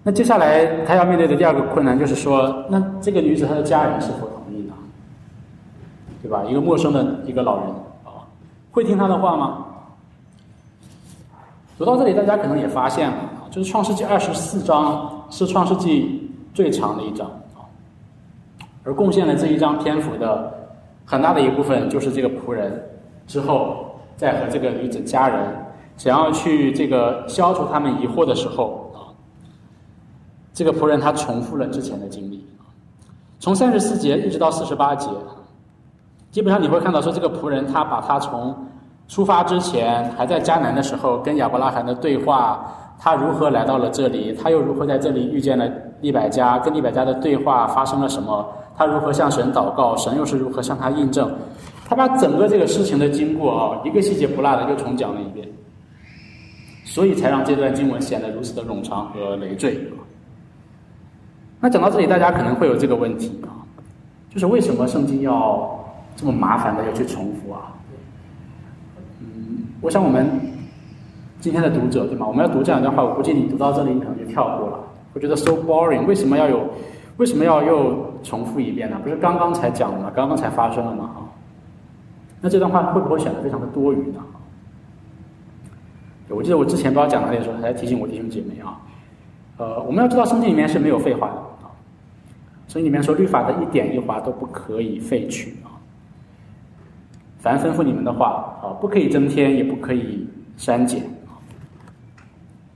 [0.06, 4.72] 那接下来他要面对的第二个困难就是说，那这个女子她的家人是否同意呢？
[6.22, 6.44] 对吧？
[6.48, 7.66] 一个陌生的一个老人
[8.04, 8.22] 啊，
[8.70, 9.66] 会听他的话吗？
[11.76, 13.16] 读到这里，大家可能也发现了，
[13.50, 17.66] 就是创世纪二十四章是创世纪最长的一章啊，
[18.84, 20.70] 而贡献了这一章篇幅的
[21.04, 22.80] 很大的一部分就是这个仆人
[23.26, 23.82] 之后。
[24.16, 25.38] 在和这个女子家人
[25.98, 28.85] 想要去这个消除他们疑惑的时候，
[30.56, 32.42] 这个仆人他重复了之前的经历
[33.38, 35.06] 从三十四节一直到四十八节，
[36.30, 38.56] 基本上你会看到说这个仆人他把他从
[39.06, 51.30] 出发之前还在迦南的时候跟亚伯拉罕的对话，他如何来到了这里，他又如何在这里遇见了利百加，跟利百加的对话发生了什么，他如何向神祷告，神又是如何向他印证。
[51.86, 55.46] 他把整个这个事情的经过啊，一个细节不落的又重讲了一遍，
[56.86, 59.78] 所以才让这段经文显得如此的冗长和累赘。
[61.60, 63.64] 那讲到这里，大家可能会有这个问题啊，
[64.30, 67.72] 就是为什么圣经要这么麻烦的要去重复啊？
[69.20, 70.40] 嗯，我想我们
[71.40, 72.26] 今天的读者对吗？
[72.26, 74.78] 我们要读这两段话，我估计你读到这里，你可能就跳过了，
[75.14, 76.04] 会觉得 so boring。
[76.06, 76.68] 为什么要有？
[77.16, 79.00] 为什么要又重复一遍呢？
[79.02, 80.12] 不是刚刚才讲了吗？
[80.14, 81.12] 刚刚才发生了吗？
[82.42, 84.20] 那这段话会不会显得非常的多余呢？
[86.28, 88.78] 我记得我之前不知道讲哪里的时候，还在提醒我弟兄姐妹啊，
[89.56, 91.34] 呃，我们要知道圣经里面是没有废话的
[92.68, 95.70] 所以里面说律法的一点一划都不可以废去啊，
[97.38, 101.38] 凡吩咐你们的话啊，不可以增添，也不可以删减啊。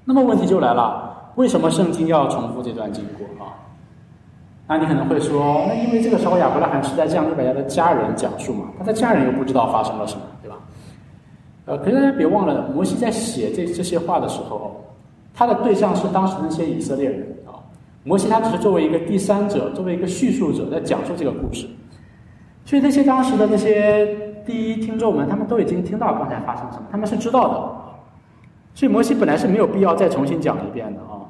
[0.04, 3.50] 那么问题就来了，为什么圣经要重复这段经过啊？
[4.68, 10.56] 那你可能会说，那因为这个时候亚伯拉罕是在向利百加的家人讲述嘛，他的家人又不知道发生了什么，对吧？
[11.66, 14.84] 呃，可是大家别忘了，摩西在写这这些话的时候，
[15.34, 17.29] 他的对象是当时那些以色列人。
[18.02, 21.66] 摩西他只是作为一个第三者，作为一个叙述者在讲述这个故事，
[22.64, 27.54] 所以那些当时的那些第一听众们，他们都已经听到刚才发生什么，他们是知道的，
[28.74, 31.20] 所以摩西本来是没有必要再重新讲一遍的啊。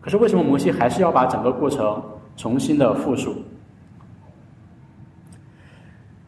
[0.00, 2.02] 可是为什么摩西还是要把整个过程？
[2.36, 3.34] 重新的复述，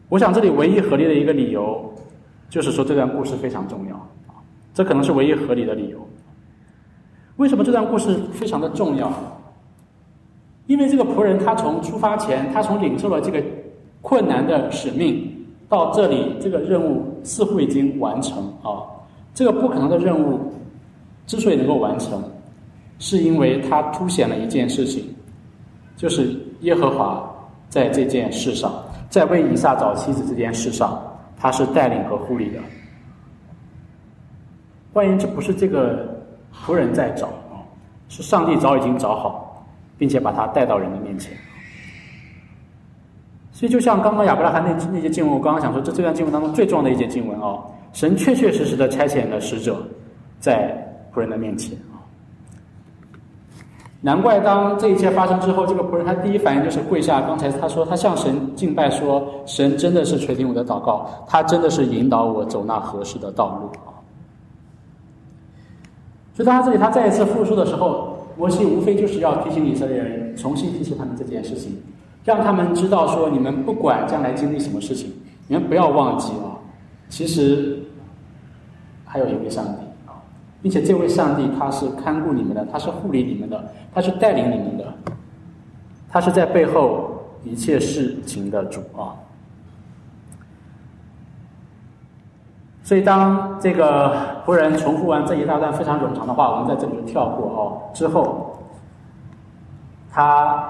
[0.09, 1.91] 我想这里唯一合理的一个理由，
[2.49, 4.09] 就是说这段故事非常重要，
[4.75, 6.07] 这可能是唯一合理的理由。
[7.37, 9.11] 为什么这段故事非常的重要？
[10.67, 13.43] 因为这个仆人他从出发前，他从领受了这个
[14.01, 15.29] 困难的使命
[15.67, 18.79] 到这里，这个任务似乎已经完成啊。
[19.33, 20.39] 这个不可能的任务
[21.25, 22.23] 之所以能够完成，
[22.99, 25.03] 是因为他凸显了一件事情。
[25.97, 27.29] 就是耶和华
[27.69, 28.73] 在这件事上，
[29.09, 31.01] 在为以撒找妻子这件事上，
[31.37, 32.59] 他是带领和护理的。
[34.93, 36.12] 换言之，不是这个
[36.65, 37.59] 仆人在找啊，
[38.09, 39.65] 是上帝早已经找好，
[39.97, 41.35] 并且把他带到人的面前。
[43.51, 47.63] 所以，就像刚刚亚伯拉罕那那节经文，我刚刚想说，这这段经文当中最重要的一节经文哦，
[47.93, 49.77] 神确确实实的差遣了使者
[50.39, 50.75] 在
[51.13, 52.01] 仆人的面前啊。
[54.01, 57.21] 难怪当这一切发生之后，这个仆人他第一反应就是跪下。
[57.21, 63.92] 刚才他说他向神敬拜，说神真的是垂听我的祷告，他真的是引导我走那合适的道路啊。
[66.33, 71.77] 所以当他这里他再一次复述的时候，摩西无非就是要提醒以色列人，重新提醒他们这件事情，
[72.25, 75.13] 让他们知道说你们不管将来经历什么事情，
[75.47, 76.57] 你们不要忘记啊，
[77.07, 77.77] 其实
[79.05, 79.71] 还有一位上帝
[80.07, 80.17] 啊，
[80.61, 84.91] 并且这位上帝他是看顾你们的，他是护理你们的，他是带领你们的，
[86.09, 87.11] 他是在背后
[87.43, 89.13] 一切事情的主啊。
[92.83, 94.13] 所以，当这个
[94.45, 97.81] 仆人重复完这一大段非常冗长的话，我们在这里跳过哦。
[97.93, 98.59] 之后，
[100.11, 100.61] 他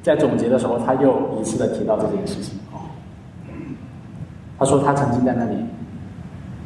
[0.00, 2.78] 在总结的时候，他又一次的提到这件事情哦。
[4.56, 5.56] 他说他曾经在那里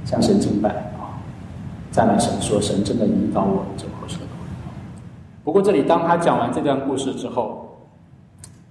[0.05, 1.17] 向神敬拜啊，
[1.91, 4.31] 赞美神，说神真的引导我走合适的路。
[5.45, 7.75] 不过，这里当他讲完这段故事之后，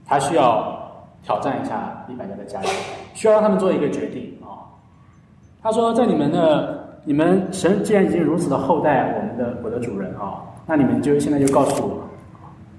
[0.05, 0.77] 他需要
[1.23, 2.69] 挑战一下利百家的家人，
[3.15, 4.36] 需要让他们做一个决定。
[5.61, 12.03] 他说：“在你们的你们神既然已经如此的厚待我们的我的主人啊，那你们就现在就告诉我，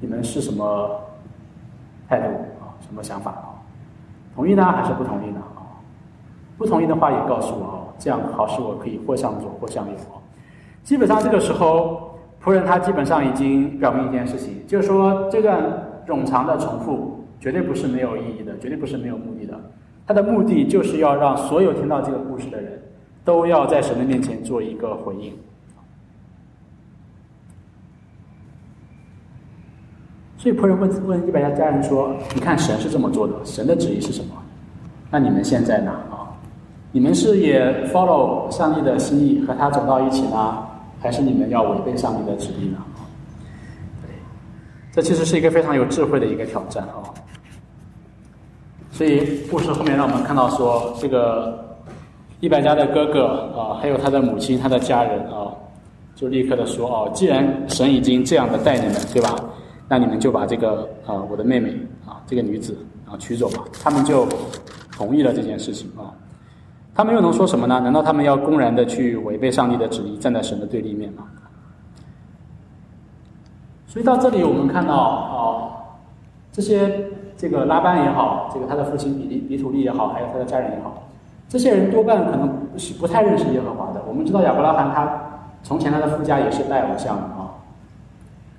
[0.01, 0.91] 你们是什么
[2.09, 2.27] 态度
[2.61, 2.73] 啊？
[2.81, 3.49] 什么想法啊？
[4.35, 5.41] 同意呢还是不同意呢？
[5.57, 5.75] 啊，
[6.57, 10.17] 不同意的话也告诉我啊，这样好使我可以或向左或向右啊。
[10.83, 15.61] 基本上这个时候，仆人他基本上已经表明一件事情，就是说这段
[16.07, 19.59] 冗长的重复绝对不是没有意义的，绝对不是没有目的的。”
[20.09, 22.83] 他的目的就是要让所有听到这个故事的人，
[23.27, 25.31] 都要在神的面前做一个回应。
[30.39, 34.35] 所以仆人问问一百家家人说：“你看神是这么做的，神的旨意是什么？
[35.11, 35.91] 那你们现在呢？
[36.11, 36.33] 啊，
[36.91, 40.67] 你们是也 follow 上帝的心意和他走到一起呢，
[41.01, 42.79] 还是你们要违背上帝的旨意呢？”
[44.07, 44.11] 对，
[44.91, 47.13] 这其实是一个非常有智慧的一个挑战啊。
[48.99, 51.57] 所以故事后面让我们看到说，这个
[52.41, 55.55] 一百家的哥哥啊，还有他的母亲、他的家人啊，
[56.17, 59.37] 就立刻的说：“哦，既然神已经这样的待你们，对吧？
[59.89, 61.71] 那你们就把这个啊，我的妹妹
[62.05, 62.77] 啊，这个女子
[63.09, 64.27] 啊娶走吧。”他们就
[64.91, 66.11] 同意了这件事情啊。
[66.93, 67.79] 他们又能说什么呢？
[67.79, 71.23] 难道他们要公然的去违背上帝的旨意，站在神的对立面吗？
[73.87, 75.71] 所以到这里，我们看到啊，
[76.51, 77.09] 这些。
[77.39, 81.05] 这个拉班也好，这个他的父亲比利比土利也好，还有他的家人也好，
[81.49, 84.03] 这些人多半可能不是不太认识耶和华的。
[84.09, 85.09] 我们知道亚伯拉罕他
[85.63, 87.55] 从前他的夫家也是拜偶像的啊。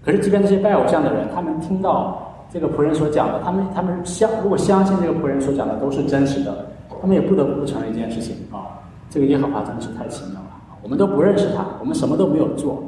[0.01, 6.65] 可是即便这些拜偶像的人，他们听到这个仆人所讲的，他们他们相如果相信这个仆人所讲的都是真实的，
[7.01, 10.47] 他们也不得不承认一件事情啊，这个耶和华真的是太奇妙了。
[10.81, 12.81] 我们都不认识他，我们什么都没有做，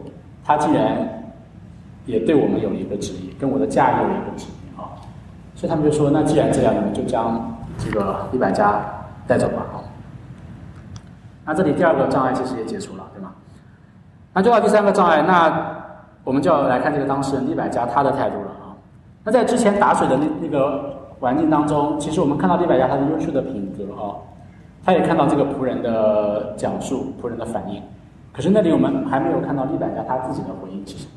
[0.45, 1.25] 他既然
[2.05, 4.60] 也对我们有一个旨意，跟我的家也有一个旨意。
[5.61, 8.81] 所以他们就说：“那既然这样，你们就将这个一百家
[9.27, 9.63] 带走吧。”
[11.45, 13.31] 那这里第二个障碍其实也解除了，对吗？
[14.33, 15.83] 那就到第三个障碍，那
[16.23, 18.73] 我们就要来看这个当事人一百家他的态度了啊。
[19.23, 24.17] 那在之前打水的那那个环境当中，其实我们看到一百家他的优秀的品格啊，
[24.83, 27.79] 他也看到这个仆人的讲述、仆人的反应。
[28.33, 31.11] 可是那里我们还没有看到一百家他自己的回应是什么。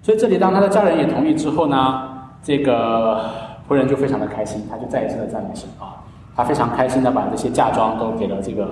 [0.00, 2.14] 所以这里当他的家人也同意之后呢？
[2.48, 3.20] 这个
[3.68, 6.00] 仆人就非常的开心，他就再一次的赞美神啊，
[6.34, 8.64] 他非常开心的把这些嫁妆都给了这个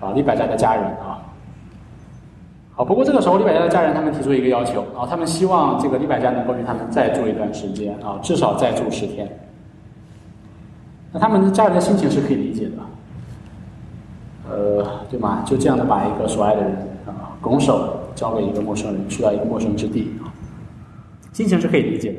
[0.00, 1.22] 啊李百家的家人啊。
[2.74, 9.28] 好，不过这个时候李百家的家人他们提出一个要求啊，他们希望这个李百家能够与他们再住一段时间啊，至少再住十天。
[11.12, 12.72] 那他们的家人的心情是可以理解的，
[14.50, 15.44] 呃，对吗？
[15.46, 16.72] 就这样的把一个所爱的人
[17.06, 20.34] 啊拱手交给一个陌生人，去到一个陌生之地啊，
[21.32, 22.18] 心情是可以理解的。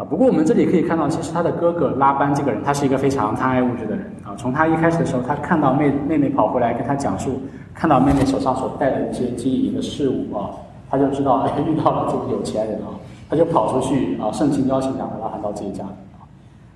[0.00, 4.32] 啊，不过我们这里可以看到，其实他的哥哥拉班这个人，他是一个非常贪爱物质的人啊。
[4.38, 7.38] 从他一开始的时候，他看到妹妹妹跑回来跟他讲述，
[7.74, 10.48] 看到妹妹手上所带的一些金银的事物啊，
[10.90, 12.96] 他就知道 哎遇到了这个有钱人啊，
[13.28, 16.24] 他就跑出去啊，盛情邀请亚伯拉罕到自己家里啊。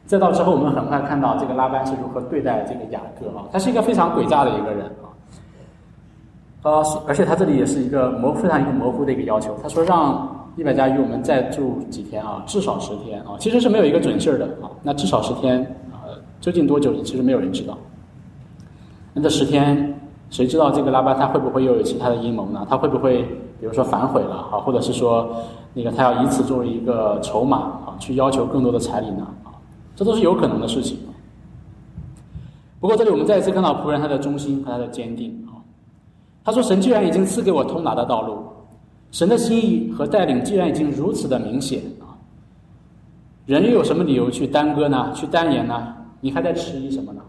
[0.04, 5.08] 再到之后，我们很快看到这个拉班是如何对待这个雅各啊，他是一个非常诡诈的一个人啊。
[6.64, 10.28] 呃，而且他这里也是一个模非常一个模糊的一个要求，他说让。
[10.56, 12.42] 一百家与我们再住几天啊？
[12.46, 13.34] 至少十天啊！
[13.40, 14.70] 其实是没有一个准信儿的啊。
[14.82, 15.60] 那至少十天
[15.92, 16.06] 啊，
[16.40, 16.94] 究竟多久？
[17.02, 17.76] 其实没有人知道。
[19.12, 22.64] 那这十天，谁知道这个拉巴他会不会又有其他的阴谋呢？
[22.70, 23.22] 他会不会
[23.58, 24.60] 比如说反悔了啊？
[24.60, 25.28] 或者是说，
[25.72, 29.26] 那个他要以此作为一个筹码啊，去要求更多的彩礼呢？
[29.42, 29.50] 啊，
[29.96, 30.98] 这都是有可能的事情。
[32.78, 35.58] 不过这里我们再一次看到仆人他的忠心和他的坚定啊。
[36.44, 38.38] 他说：“神既然已经赐给我通达的道路。”
[39.14, 42.18] 神的心意和带领既然已经如此的明显啊，
[43.46, 45.12] 人又有什么理由去耽搁呢？
[45.14, 45.94] 去单言呢？
[46.20, 47.22] 你还在迟疑什么呢？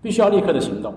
[0.00, 0.94] 必须要立刻的行动。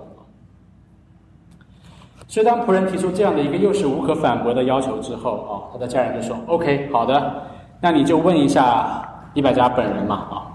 [2.25, 7.43] 所以当仆人提出这样的一个又是无可反驳的要求之后啊，他的家人就说：“OK，好的，
[7.81, 10.47] 那你就问一下李百家本人嘛啊。”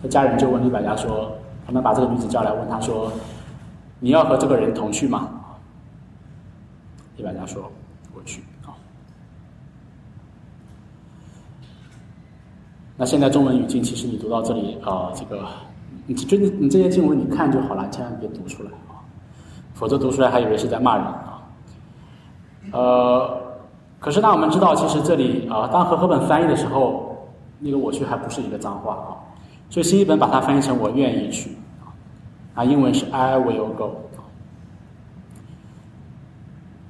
[0.00, 1.30] 他家人就问李百家说
[1.66, 3.12] ：“他们把这个女子叫来，问他说
[4.00, 5.28] ：‘你要和这个人同去吗？’”
[7.18, 7.70] 李百家说
[8.14, 8.72] ：“我去。”啊。
[13.00, 15.46] 那现在中文语境，其实你读到这里啊，这个
[16.04, 18.98] 你就你你这些经文你看就好了，千万别读出来啊，
[19.72, 21.40] 否则读出来还以为是在骂人啊。
[22.72, 23.40] 呃，
[24.00, 27.16] 可是当我们知道，其实这里啊，当和合本翻译的时候，
[27.60, 29.14] 那个“我去”还不是一个脏话啊，
[29.70, 31.56] 所以新译本把它翻译成“我愿意去”
[32.54, 33.92] 啊，英文是 “I will go”。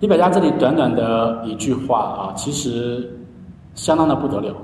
[0.00, 3.14] 李百家这里短短的一句话啊，其实
[3.74, 4.54] 相当的不得了。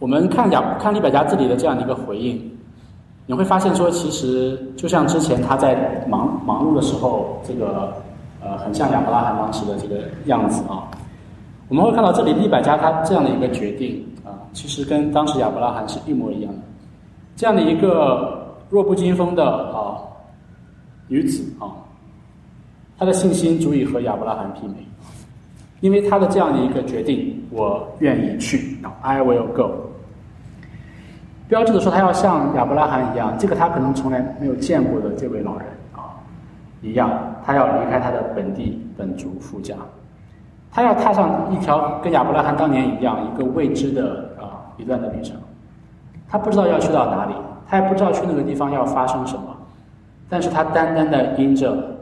[0.00, 2.40] 我们看亚看李百家这里的这样的一个回应，
[3.26, 7.92] 你会发现说，其实就像之前他在忙忙碌的时候，这个
[8.42, 10.88] 呃，很像亚伯拉罕当时的这个样子啊。
[11.68, 16.58] 我们会看到这里李百家他这样的一个决定啊，其实跟当时亚伯拉罕是一模一样的。
[17.36, 20.00] 这样的一个弱不禁风的啊
[21.08, 21.68] 女子啊。
[22.98, 24.76] 她的信心足以和亚伯拉罕媲美，
[25.80, 29.70] 因为他的这样的一个决定，我愿意去，I will go。
[31.48, 36.14] 标志的说，他要像亚伯拉罕一样，这个他可能从来没有见过的这位老人啊，
[36.82, 37.10] 一样，
[37.44, 39.74] 他要离开他的本地本族父家，
[40.70, 45.36] 他要踏上一条跟亚伯拉罕当年一样一个未知的啊一段的旅程，
[46.28, 47.32] 他不知道要去到哪里，
[47.66, 49.56] 他也不知道去那个地方要发生什么，
[50.28, 51.96] 但是他单单的因着。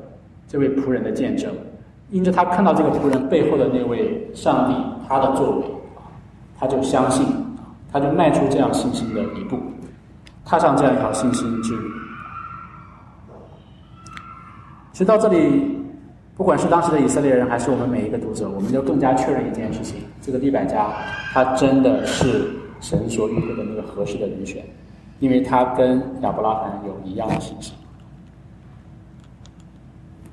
[0.51, 1.53] 这位仆人的见证，
[2.11, 4.75] 因着他看到这个仆人背后的那位上帝，
[5.07, 5.65] 他的作为，
[6.59, 7.27] 他就相信，
[7.93, 9.59] 他就迈出这样信心的一步，
[10.45, 11.83] 踏上这样一条信心之旅。
[14.93, 15.79] 其实到这里，
[16.35, 20.89] 不管是当时的以色列人，还是我们每一个读者，我们就更加确认一件事情：这个利百加，
[21.33, 22.51] 他真的是
[22.81, 24.65] 神所预备的那个合适的人选，
[25.21, 27.75] 因为他跟亚伯拉罕有一样的信心。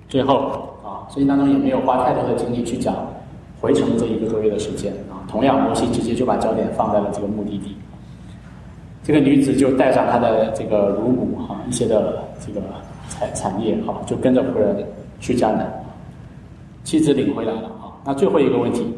[0.08, 2.96] 最后啊，圣经当中也没有花太多的精力去讲
[3.60, 5.26] 回程这一个多月的时间啊。
[5.28, 7.76] 同样，摩西直接就把焦点放在了这个目的地。
[9.04, 12.62] 这个女子就带上她的这个乳母哈一些的这个
[13.10, 14.86] 产产业哈，就跟着仆人
[15.20, 15.68] 去迦南。
[16.84, 17.90] 妻子领回来了啊。
[18.06, 18.94] 那最后一个问题，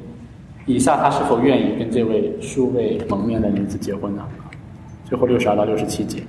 [0.66, 4.24] 以撒他是否愿意跟这位素未蒙面的女子结婚呢？
[5.06, 6.22] 最后六十二到六十七节。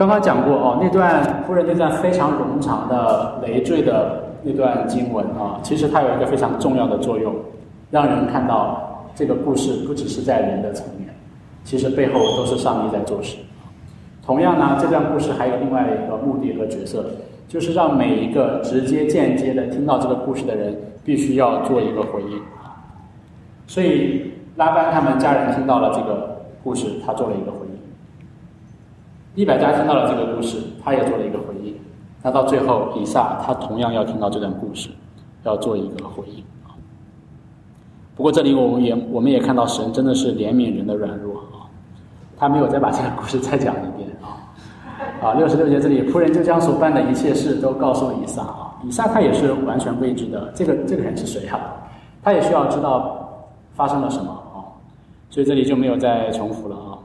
[0.00, 7.34] 刚刚讲过哦，那段夫人那段非常冗长的累赘的那段经文啊，其实它有一个非常重要的作用，
[7.90, 11.14] 让人看到这个故事不只是在人的层面，
[11.64, 13.36] 其实背后都是上帝在做事。
[14.24, 17.04] 同样呢，这段故事还有另外一个目的和角色，
[17.46, 20.74] 就是让每一个直接间接的听到这个故事的人，
[21.04, 22.40] 必须要做一个回应。
[23.66, 27.59] 所以拉班他们家人听到了这个故事，他做了一个回
[29.34, 31.74] 一百家听到了这个故事，他也做了一个回应。
[32.22, 34.90] 那到最后，以撒他同样要听到这段故事，
[35.44, 36.74] 要做一个回应啊。
[38.16, 41.70] 不过这里我们也我们也看到神真的是怜悯人的软弱啊，
[42.36, 44.36] 他没有再把这个故事再讲一遍啊。
[45.22, 48.76] 啊，六十六节这里，仆人就将所办的一切事都告诉了以撒啊。
[48.84, 51.58] 以撒他也是完全未知的，这个这个人是谁啊？
[52.22, 54.60] 他也需要知道发生了什么啊。
[55.30, 56.98] 所以这里就没有再重复了啊。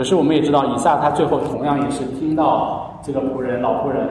[0.00, 4.08] 可是我们也知道，以撒他最后同样也是听到这个仆人老仆人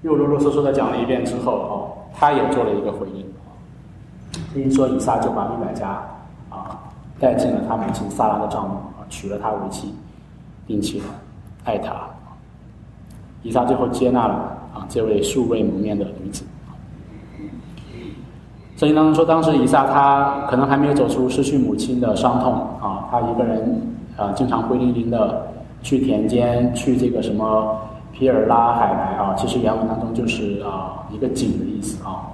[0.00, 3.22] 又啰啰嗦嗦的讲了一遍之后，哦，他也做了一个回应。
[4.54, 5.90] 听说以撒就把利百加
[6.48, 6.80] 啊
[7.20, 9.94] 带进了他母亲萨拉的帐幕啊，娶了她为妻，
[10.66, 10.98] 并且
[11.64, 11.92] 爱她。
[13.42, 14.34] 以撒最后接纳了
[14.72, 16.46] 啊这位素未谋面的女子。
[18.78, 23.90] 圣经当中说，当时以撒他可能还没有走出失去母亲的伤痛啊，他一个人。
[24.16, 25.46] 啊，经常灰淋淋的
[25.82, 27.76] 去田间，去这个什么
[28.12, 32.30] 皮尔拉海来啊，其实原文当中就是啊一个井的意思啊。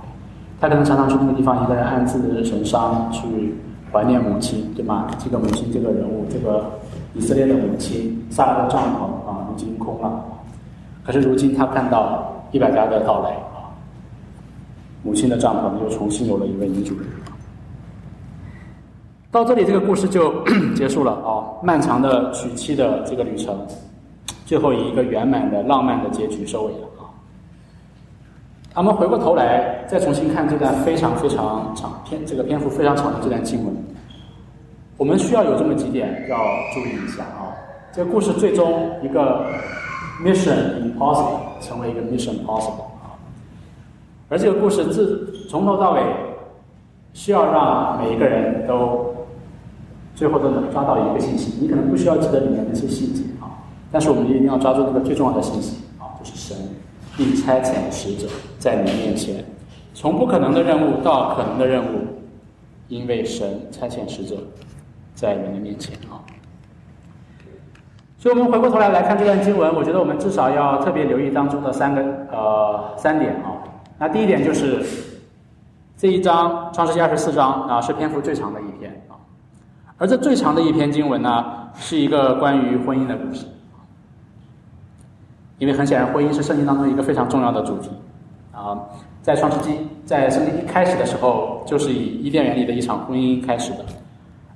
[0.60, 3.54] 他可能常常去那个地方，一个人暗自神伤，去
[3.90, 5.06] 怀念母亲，对吗？
[5.18, 6.70] 这个母亲这个人物，这个
[7.14, 10.22] 以色列的母亲，萨拉的帐篷啊，已经空了。
[11.02, 13.72] 可是如今他看到一百家的到来啊，
[15.02, 17.06] 母亲的帐篷又重新有了一位女主人。
[19.32, 20.42] 到这里，这个故事就
[20.74, 21.46] 结束了啊！
[21.62, 23.56] 漫长的娶妻的这个旅程，
[24.44, 28.74] 最后以一个圆满的、浪漫的结局收尾了啊！
[28.74, 33.72] 我们回过头来，再重新看这段非常非常长篇、这个篇幅非常长的这段经文，
[34.96, 36.36] 我们需要有这么几点要
[36.74, 37.54] 注意一下啊！
[37.92, 39.46] 这个故事最终一个
[40.24, 43.14] mission impossible 成为一个 mission possible 啊！
[44.28, 46.02] 而这个故事自从头到尾，
[47.12, 49.08] 需要让每一个人都。
[50.20, 53.56] 最后都能抓到一个信息，你可能不需要记得里面那些细节啊，
[53.90, 56.54] 但是我们一定要抓住那个最重要的信息啊，就是神
[57.16, 58.26] 必差遣使者
[58.58, 59.42] 在你面前，
[59.94, 62.00] 从不可能的任务到可能的任务，
[62.88, 64.36] 因为神差遣使者
[65.14, 66.20] 在你的面前啊。
[68.18, 73.56] 所以，我们回过头来来看这段经文，我觉得我们至少要特别留意当中的三个呃三点啊。
[73.98, 74.84] 那第一点就是
[75.96, 78.64] 这一章创世纪二十四章啊是篇幅最长的一，
[80.00, 81.44] 而这最长的一篇经文呢
[81.74, 83.44] 是一个关于婚姻的故事，
[85.58, 87.90] 因为很显然婚姻是圣经当中一个非常重要的主题
[88.50, 88.80] 啊。
[89.20, 89.76] 在创世纪
[90.06, 93.84] 在圣经一开始的时候就是以伊甸园里的一场婚姻开始的，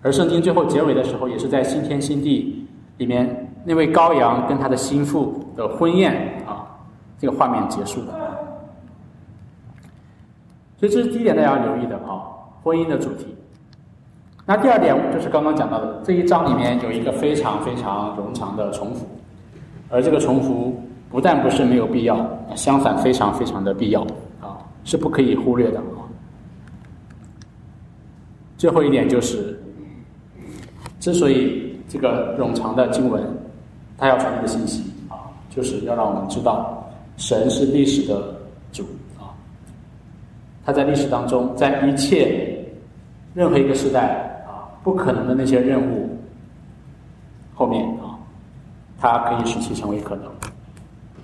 [0.00, 2.66] 而圣经最后结尾的时候也是在新天新地
[2.96, 3.52] 里面。
[3.66, 6.64] 那位羔羊跟他的心腹的婚宴啊，
[7.18, 8.12] 这个画面结束的。
[10.78, 12.32] 所以这是第一点大家要留意的啊，
[12.62, 13.34] 婚姻的主题。
[14.46, 19.06] 那第二点就是刚刚讲到的，这一章里面有一个非常非常冗长的重复，
[19.88, 20.80] 而这个重复
[21.10, 24.02] 不但不是没有必要，相反非常非常的必要
[24.40, 26.04] 啊，是不可以忽略的啊。
[28.56, 29.58] 最后一点就是，
[31.00, 33.22] 之所以这个冗长的经文。
[33.96, 36.84] 它要传递的信息啊，就是要让我们知道，
[37.16, 38.34] 神是历史的
[38.72, 38.82] 主
[39.16, 39.30] 啊。
[40.66, 42.58] 他在历史当中，在一切
[43.34, 44.23] 任何一个时代，
[44.84, 46.16] 不可能的那些任务
[47.54, 48.14] 后面啊，
[49.00, 50.30] 他可以使其成为可能，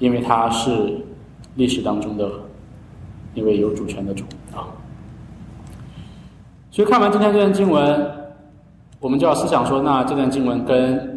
[0.01, 0.99] 因为他是
[1.55, 2.29] 历史当中的
[3.35, 4.67] 一位有主权的主啊。
[6.73, 8.11] 所以看完今天这段经文，
[8.99, 11.09] 我们就要思想说，那这段经文跟。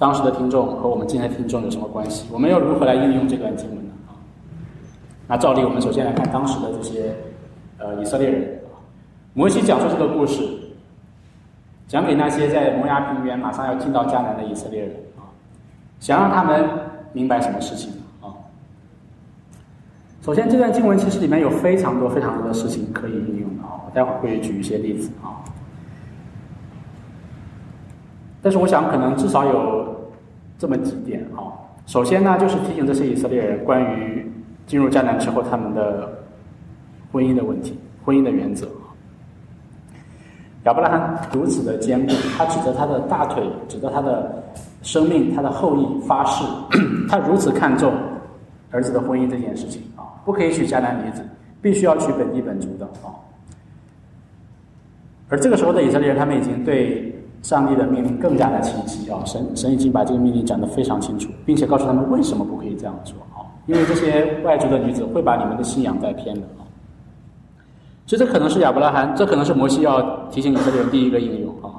[0.00, 2.26] 当时的听众和我们今天的听众有什么关系？
[2.32, 3.92] 我们要如何来应用这段经文呢？
[4.08, 4.16] 啊，
[5.28, 7.14] 那照例我们首先来看当时的这些
[7.76, 8.80] 呃以色列人啊，
[9.34, 10.42] 摩西讲述这个故事，
[11.90, 15.26] 讲给那些在摩崖平原马上要进到迦南的以色列人啊，
[15.98, 16.64] 想让他们
[17.12, 17.90] 明白什么事情
[18.22, 18.30] 啊？
[20.22, 25.42] 首先，这段经文其实里面有非常多非常多的事情可以应用的啊，我待会儿会举一些例子啊。
[28.40, 30.12] 但是我想，可能至少有
[30.56, 31.50] 这么几点啊。
[31.86, 34.32] 首先呢，就是提醒这些以色列人关于
[34.64, 36.08] 进入迦南之后他们的
[37.10, 38.68] 婚姻的问题、婚姻的原则。
[40.64, 44.42] 亚伯拉罕如此的坚固，他指着他的大腿，指着他的
[44.82, 46.44] 生命、他的后裔发誓，
[47.08, 47.92] 他如此看重
[48.70, 51.22] 儿子的婚姻这件事情啊，不可以娶迦南女子，
[51.62, 53.08] 必须要娶本地本族的啊。
[55.28, 57.06] 而这个时候的以色列人，他们已经对。
[57.42, 59.18] 上帝的命令更加的清晰啊！
[59.24, 63.40] 神神已经把这个命令讲得非常清楚，并且告诉他们为什么不可以这样做啊！
[63.64, 66.42] 因为这些外族的女子会把你们的信仰带偏的！
[68.10, 70.02] 所以这可能是亚伯拉罕，这可能是摩西要
[70.32, 71.78] 提醒以色列人第一个应用啊！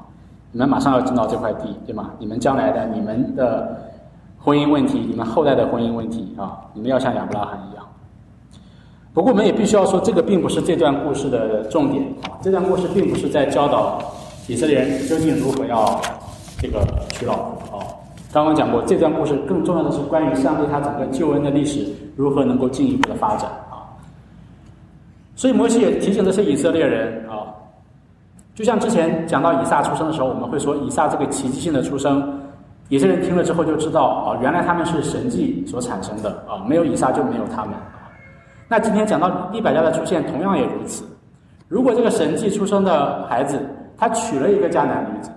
[0.54, 2.12] 你们马上要进到这块地，对吗？
[2.20, 3.78] 你们将来的你们的
[4.40, 7.84] 婚姻问题，你们后代的婚姻问题啊，你们要像亚伯拉罕一样。
[9.14, 12.40] 不过我们也必须要说，这个并不是这段故事的重点啊！
[12.42, 14.02] 这段故事并不是在教导。
[14.48, 16.00] 以色列人究竟如何要
[16.62, 16.80] 这个
[17.10, 17.84] 娶老婆啊？
[18.32, 23.52] 刚刚讲过，这段故事更重要的是关于上帝他整个救恩的历史如何能够进一步的发展。
[25.42, 27.50] 所以摩西也提醒这些以色列人啊，
[28.54, 32.40] 就像之前讲到以撒出生的时候，我们会说以撒这个奇迹性的出生，
[32.90, 37.74] 以色列人听了之后就知道啊，原来他们是神迹所产生的啊，没有以撒就没有他们。
[38.68, 41.04] 那今天讲到利百加的出现，同样也如此。
[41.68, 43.60] 如果这个神迹出生的孩子，
[43.98, 45.32] 他娶了一个迦南女子，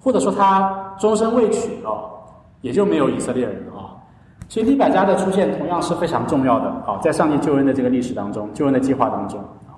[0.00, 1.94] 或者说他终身未娶啊，
[2.62, 3.77] 也就没有以色列人了。
[4.48, 9.38] 所以利百加的出现同样是非常重要的啊，在上帝救恩的这个历史当中，救恩的计划当中
[9.68, 9.76] 啊。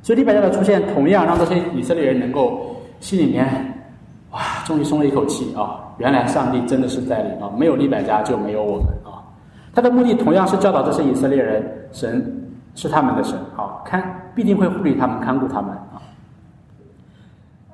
[0.00, 3.46] 所以利百加的出现同样让这些以色列人能够心里面
[4.30, 9.20] 哇，终于松了一口气啊，原来上帝真的是在领啊，没有利百加就没有我们啊。
[9.74, 14.02] 他的目的同样是教导这些以色列人，神是他们的神啊，看
[14.34, 16.00] 必定会护理他们，看顾他们啊。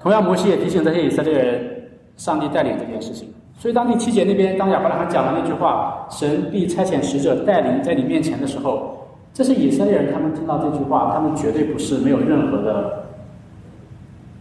[0.00, 3.32] 同样，摩西也提醒这些以色列人，上帝带领这件事情。
[3.59, 8.96] 所以，当第七节那边，当亚伯拉罕讲的那句话“神必差遣使者带领在你面前”的时候，
[9.34, 13.04] 这是以色列人他们听到这句话，他们绝对不是没有任何的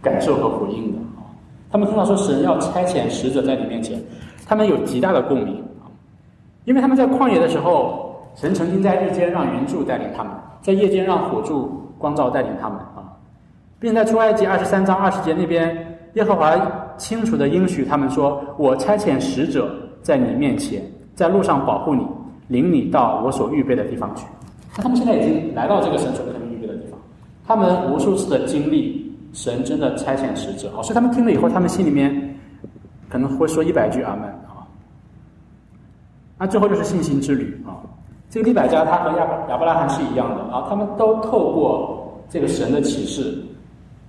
[0.00, 1.26] 感受和回应的啊。
[1.68, 4.00] 他们听到说神要差遣使者在你面前，
[4.46, 5.90] 他们有极大的共鸣啊，
[6.64, 13.02] 因为他们在旷野的时候，神曾经在日间让云柱带领他们，在夜间让火柱光照带领他们啊。
[13.80, 16.56] 并在出埃及二十三章二十节那边，耶和华
[16.98, 20.82] 清楚的应许他们说：“我差遣使者在你面前，
[21.14, 22.06] 在路上保护你，
[22.48, 24.26] 领你到我所预备的地方去。”
[24.76, 26.98] 那他们现在已经来到这个神所给他们预备的地方，
[27.46, 32.38] 他们无数次的经历神真的差遣使者，好，所以他们听了以后，他们心里面
[33.08, 34.66] 可能会说一百句阿门啊。
[36.36, 37.80] 那最后就是信心之旅啊。
[38.30, 43.42] 这个利百加他和亚亚伯拉罕是一样的啊，他们都透过这个神的启示，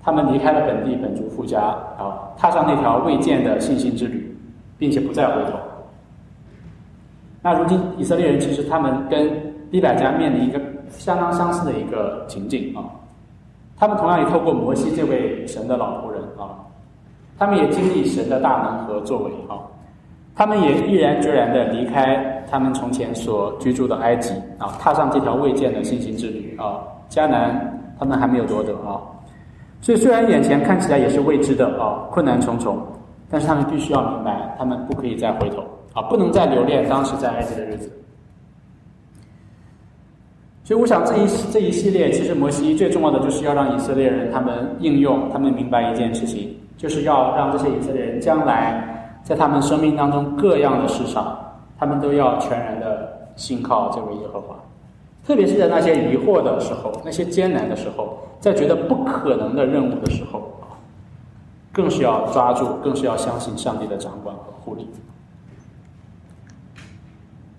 [0.02, 1.60] 他们离开了本地本族富家
[1.98, 4.36] 啊，踏上那条未见的信心之旅，
[4.78, 5.58] 并且不再回头。
[7.42, 9.30] 那如今以色列人其实他们跟
[9.72, 12.84] 利百加面临一个相当相似的一个情境啊，
[13.78, 16.58] 他们同样也透过摩西这位神的老仆人啊，
[17.38, 19.56] 他们也经历神的大能和作为啊。
[20.36, 26.80] 他们也毅然决然的离开他们从前所居住的埃及啊，踏上这条未见的信心之旅啊。
[27.10, 29.02] 迦南他们还没有夺得啊，
[29.82, 32.82] 所以虽然眼前看起来也是未知的啊，困难重重，
[33.30, 35.64] 但是他们必须要明白，他们不可以再回头
[35.94, 37.92] 啊，不能再留恋当时在埃及的日子。
[40.64, 48.96] 所以我想这一这一系列，其实摩西最重要的就是要让以色列人他们应用，他们明白一件事情，就是要让这些以色列人将来。
[49.22, 51.38] 在他们生命当中各样的事上，
[51.78, 54.56] 他们都要全然的信靠这位耶和华。
[55.28, 60.52] 特别是在那些疑惑的时候，那些艰难的时候，在觉得不可能的任务的时候，
[61.72, 64.88] 更是要抓住，更是要相信上帝的掌管和护理。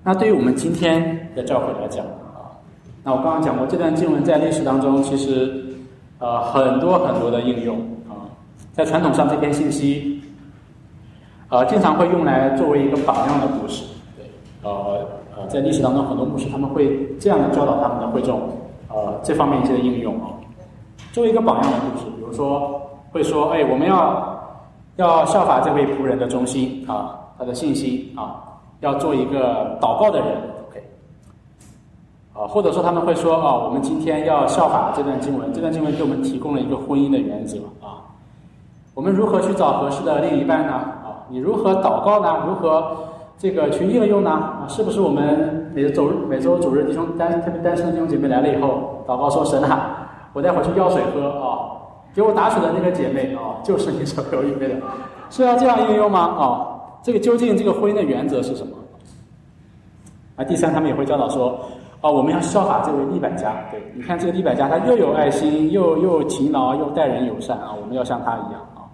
[0.02, 2.56] 那对于我们今天的教会来讲啊，
[3.04, 5.64] 那我刚刚讲过，这段经文在历史当中其实
[6.18, 7.78] 呃很多很多的应用
[8.08, 8.24] 啊，
[8.72, 10.16] 在传统上这篇信息。
[11.50, 13.84] 呃，经常会用来作为一个榜样的故事，
[14.16, 14.24] 对，
[14.62, 15.04] 呃
[15.36, 18.40] 呃，在历史当中，很多牧师他们会这样的教导他们的会众，
[18.88, 20.30] 呃，这方面一些应用啊，
[21.12, 22.80] 作为一个榜样的故事，比如说
[23.12, 24.38] 会说，哎，我们要
[24.96, 28.36] 要效法这位仆人的忠心啊，他的信心啊，
[28.80, 30.28] 要做一个祷告的人
[30.68, 30.82] ，OK，
[32.34, 38.06] 啊，或者说他们会说，啊，我们今天要效法这段经文，这段经文给我们提供了一个婚姻的原则啊，
[38.94, 40.72] 我们如何去找合适的另一半呢？
[40.72, 42.44] 啊你如何祷告呢？
[42.44, 42.96] 如何
[43.38, 44.30] 这个去应用呢？
[44.30, 51.70] 啊，是不是我们每周每周主日弟兄单特别单身的弟兄姐妹来了以后，祷告说神啊，我待会儿去要水喝啊，
[52.14, 54.76] 给我打水的那个姐妹啊，就是你所给我预备的，
[55.30, 56.20] 是要这样应用吗？
[56.20, 56.46] 啊，
[57.02, 58.76] 这个究竟这个婚姻的原则是什么？
[60.36, 61.58] 啊，第三，他们也会教导说，
[62.00, 68.60] 啊，我们要效法这位利百家，对，你看这个利百家，他又有爱心，又又勤劳，又待人友善啊，我们要像他一样。
[68.74, 68.86] 啊，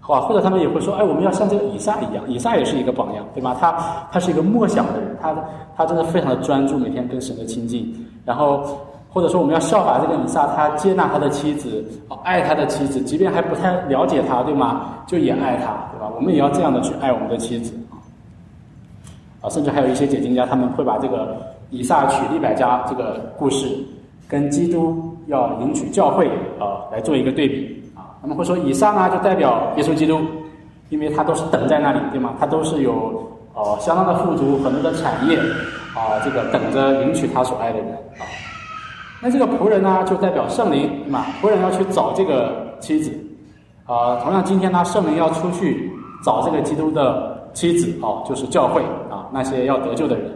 [0.00, 3.56] 好或者他们也会说，哎，我们要像这个以撒一样，以撒也是一个榜样，对吧？
[3.60, 3.72] 他
[4.10, 5.34] 他是一个默想的人，他
[5.76, 7.94] 他真的非常的专注，每天跟神的亲近。
[8.24, 8.62] 然后
[9.12, 11.84] 或者说我们要效法这个以撒，他接纳他的妻子，
[12.22, 14.82] 爱他的妻子，即便还不太了解他，对吗？
[15.06, 16.08] 就也爱他，对吧？
[16.14, 19.50] 我们也要这样的去爱我们的妻子啊。
[19.50, 21.36] 甚至还有一些解经家，他们会把这个
[21.70, 23.66] 以撒娶利百加这个故事，
[24.28, 26.28] 跟基督要迎娶教会
[26.60, 28.14] 啊来做一个对比啊。
[28.22, 30.20] 他们会说，以撒呢就代表耶稣基督，
[30.90, 32.34] 因为他都是等在那里，对吗？
[32.38, 35.36] 他都是有呃相当的富足，很多的产业
[35.96, 37.88] 啊，这个等着迎娶他所爱的人
[38.20, 38.22] 啊。
[39.22, 41.26] 那这个仆人呢，就代表圣灵，对吗？
[41.42, 43.12] 仆人要去找这个妻子
[43.84, 44.16] 啊。
[44.22, 45.92] 同样，今天呢，圣灵要出去
[46.24, 50.30] 找这个基督的妻子哦，就是教会啊，那些要得救的人。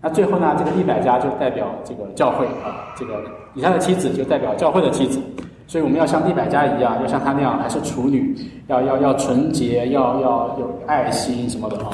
[0.00, 3.22] 那最后呢，这个利百加就代表这个教会啊，这个
[3.54, 5.20] 以他的妻子就代表教会的妻子。
[5.66, 8.34] 所以我们要像利百加一样，要像他那样，还是处女，
[8.68, 11.90] 要要要纯洁，要要有爱心什么的啊。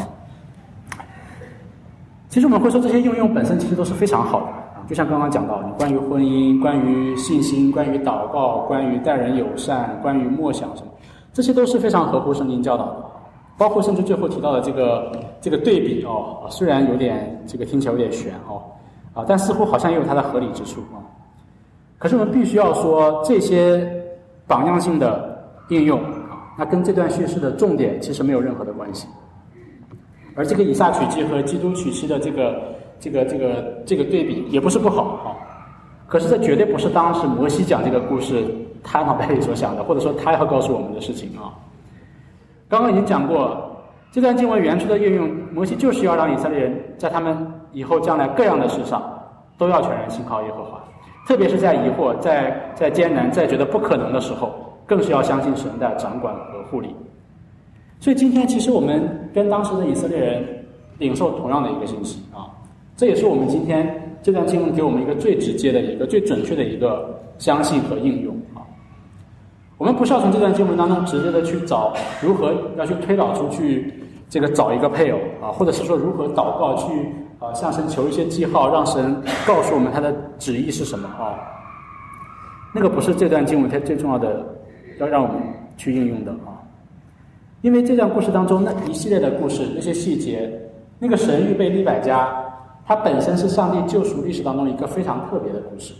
[2.28, 4.47] 其实我们会说，这些应用本身其实都是非常好的。
[4.91, 10.91] 就像刚刚讲到，你关于婚姻、关于信心、关于祷告、关于待人友善、关于默想什么，
[11.32, 13.05] 这些都是非常合乎圣经教导的。
[13.57, 18.61] 包括甚至最后提到的这个这个对比哦，虽然有点这个听起来有点悬哦
[19.14, 20.99] 啊，但似乎好像也有它的合理之处啊。
[21.97, 23.88] 可是我们必须要说，这些
[24.49, 29.07] 榜样性的应用啊，那跟这段叙事的重点其实没有任何的关系。
[30.34, 32.61] 而这个以撒娶妻和基督娶妻的这个
[33.01, 35.26] 这个这个这个对比也不是不好啊。
[36.07, 38.44] 可是这绝对不是当时摩西讲这个故事
[38.82, 41.55] 他脑袋里所想的，或者说他要告诉我们的事情啊。
[42.68, 43.82] 刚刚已经讲过，
[44.12, 47.36] 这段经文原初的运用，摩西就是要让以色列人在他们
[47.72, 49.03] 以后将来各样的事上
[49.57, 50.80] 都要全然信靠耶和华。
[51.28, 54.53] 特别是在疑惑、在在艰难、在觉得不可能的时候，
[54.86, 56.94] 更是要相信神的掌管和护理。
[58.01, 60.44] 所以今天，其实我们跟当时的以色列人
[60.98, 62.20] 领受同样的一个信息，
[63.01, 68.61] 这也是我们今天这段经文给我们一个最直接的一个、最准确的一个相信和应用啊。
[69.78, 73.90] 我们不需要从这段经文当中直接的去找如何要去推导出去
[74.28, 76.92] 这个找一个配偶啊，或者是说如何祷告去。
[77.38, 81.40] 啊，向神求一些记号，让神告诉我们他的旨意是什么啊？
[82.74, 84.44] 那个不是这段经文它最重要的，
[84.98, 85.38] 要让我们
[85.78, 86.61] 去应用的啊。
[87.62, 90.53] 因为这段故事当中那一系列的故事，那些细节
[90.98, 92.39] 那个神预备利百加，
[92.91, 95.95] 它本身是上帝救赎历史当中一个非常特别的故事，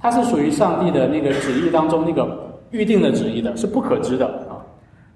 [0.00, 4.58] 它是属于上帝的那个旨意当中那个预定的旨意的，是不可知的啊，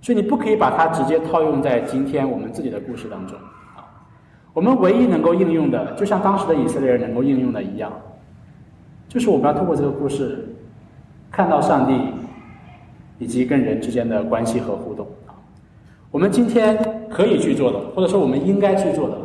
[0.00, 3.36] 所以你不可以把它直接套用在今天我们自己的故事当中
[3.74, 3.82] 啊。
[4.52, 7.90] 我们唯一能够应用的，就像当时的以色列人能够应用的一样，
[9.08, 10.48] 就是我们要通过这个故事
[11.28, 11.92] 看到上帝。
[13.20, 15.34] 以及跟人之间的关系和互动啊，
[16.10, 16.76] 我们今天
[17.08, 19.16] 可以去做的，或者说我们应该去做的，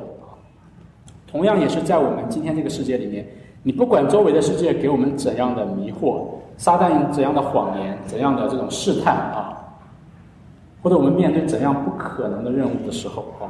[1.29, 3.25] 同样也是在我们今天这个世界里面，
[3.61, 6.25] 你不管周围的世界给我们怎样的迷惑，
[6.57, 9.53] 撒旦怎样的谎言，怎样的这种试探啊，
[10.81, 13.45] 或者我们面对怎样不可能的任务的时候啊，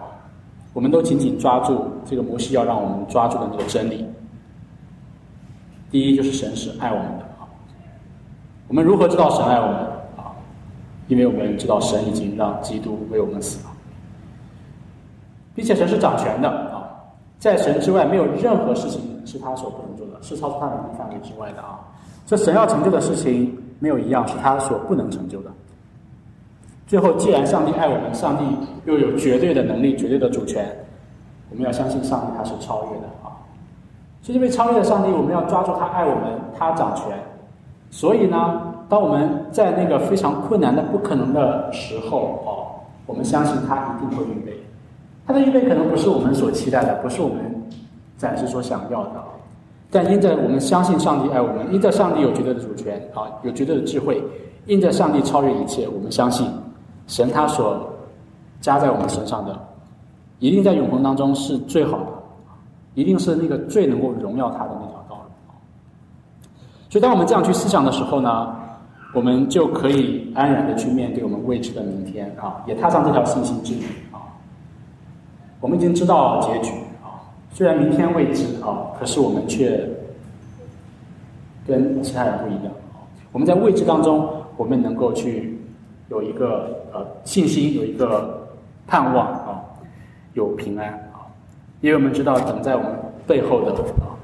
[0.74, 4.06] 我们都紧紧抓住这个摩西要让我们抓住的那个真理。
[5.90, 7.48] 第一就是神是爱我们的啊，
[8.68, 9.76] 我们如何知道神爱我们
[10.18, 10.36] 啊？
[11.08, 13.72] 因为我们知道神已经让基督为我们死了，
[15.56, 16.48] 并且神是掌权的，
[17.40, 21.80] 在神之外没有任何事情是他所不能做的，是超出他能力范围之外的啊。
[22.26, 25.50] 这神要成就的事情没有一样是他所不能成就的。
[26.86, 28.44] 最后，既然上帝爱我们，上帝
[28.86, 30.70] 又有绝对的能力、绝对的主权，
[31.50, 33.32] 我们要相信上帝他是超越的啊。
[34.22, 37.06] 是因为超越的上帝，我们要抓住他爱我们，他掌权。
[37.90, 38.66] 所以呢？
[38.90, 44.52] 当我们在那个非常困难的、不可能的时候，哦，我们相信他一定会预备。
[45.30, 47.38] 他的预备可能不是我们所期待的，不是我们
[48.18, 49.24] 暂时所想要的，
[49.92, 54.20] 但因着我们相信上帝爱我们，因着上帝有绝对的主权，啊，有绝对的智慧，
[54.66, 56.50] 因着上帝超越一切，我们相信
[57.06, 57.88] 神他所
[58.60, 59.56] 加在我们身上的，
[60.40, 62.06] 一定在永恒当中是最好的，
[62.96, 65.30] 一定是那个最能够荣耀他的那条道路。
[66.90, 68.56] 所以，当我们这样去思想的时候呢？
[69.12, 73.82] 我们就可以安然的去面对我们未知的明天啊，也踏上这条信心之旅。
[75.62, 76.72] 我们已经知道结局
[77.04, 77.20] 啊，
[77.54, 79.88] 虽然明天未知啊，可是我们却
[81.68, 83.04] 跟其他人不一样啊。
[83.32, 85.60] 我们在未知当中，我们能够去
[86.10, 88.48] 有一个呃信心，有一个
[88.88, 89.62] 盼望啊，
[90.34, 91.28] 有平安啊，
[91.82, 92.92] 因为我们知道等在我们
[93.28, 94.16] 背后的啊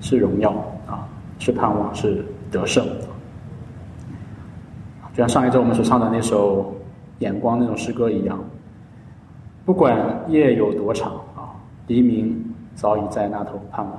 [0.00, 0.50] 是荣耀
[0.86, 1.06] 啊，
[1.38, 2.84] 是盼望，是得胜。
[5.12, 6.62] 就像上一周我们所唱的那首
[7.18, 8.42] 《眼光》那种诗歌一样，
[9.64, 9.96] 不管
[10.28, 11.54] 夜有多长啊，
[11.86, 12.44] 黎明
[12.74, 13.94] 早已在那头盼望。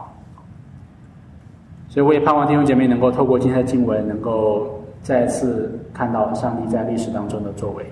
[1.89, 4.67] 所以我也盼望弟兄姐妹能够透过今天的经文，能够
[5.01, 7.85] 再次看到上帝在历史当中的作为，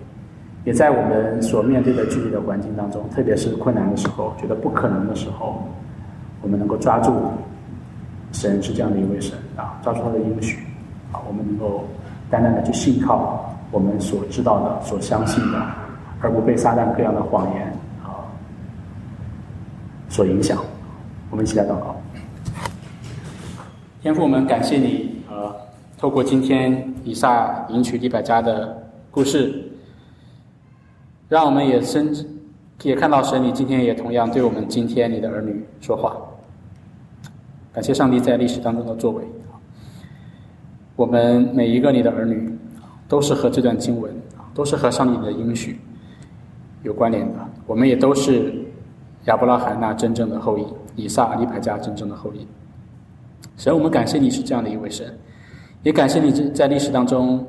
[0.66, 5.64] 也在我们所面对的具体的环境当中，特别是困难的时候，觉得不可能的时候，
[6.42, 7.14] 我们能够抓住
[8.32, 10.60] 神是这样的一位神啊，抓住他的应许
[11.12, 11.84] 啊，我们能够。
[12.30, 15.60] 单单的去信靠我们所知道的、所相信的，
[16.22, 17.68] 而不被撒旦各样的谎言
[18.04, 18.22] 啊
[20.08, 20.64] 所影响。
[21.30, 21.96] 我们一起来祷告。
[24.02, 25.56] 天父，我们感谢你，呃，
[25.98, 29.72] 透过今天以撒迎娶利百加的故事，
[31.30, 32.14] 让我们也深
[32.82, 36.18] 也看到神，你今天也同样对我们今天你的儿女说话。
[37.72, 39.24] 感谢上帝在历史当中的作为。
[40.96, 42.52] 我们每一个你的儿女，
[43.08, 44.14] 都是和这段经文
[44.54, 45.80] 都是和上帝的应许
[46.84, 47.34] 有关联的。
[47.66, 48.54] 我们也都是
[49.26, 50.66] 亚伯拉罕那真正的后裔，
[50.96, 52.46] 以撒、利百加真正的后裔。
[53.58, 55.18] 神，我们感谢你是这样的一位神，
[55.84, 57.46] 也感谢你在在历史当中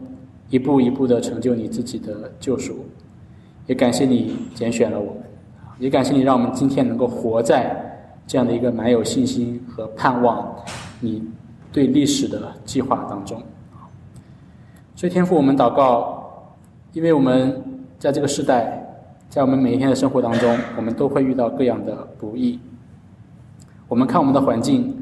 [0.51, 2.85] 一步一步的成就你自己的救赎，
[3.67, 5.23] 也感谢你拣选了我们，
[5.79, 7.75] 也感谢你让我们今天能够活在
[8.27, 10.55] 这样的一个蛮有信心和盼望
[11.01, 11.23] 你。
[11.75, 13.43] 对历史的计划当中，
[14.95, 16.47] 所以天父，我们祷告，
[16.93, 17.65] 因为我们
[17.99, 18.82] 在这个时代，
[19.33, 22.61] 在我们每一天的生活当中，我们都会遇到各样的不易。
[23.89, 24.95] 我们看我们的环境，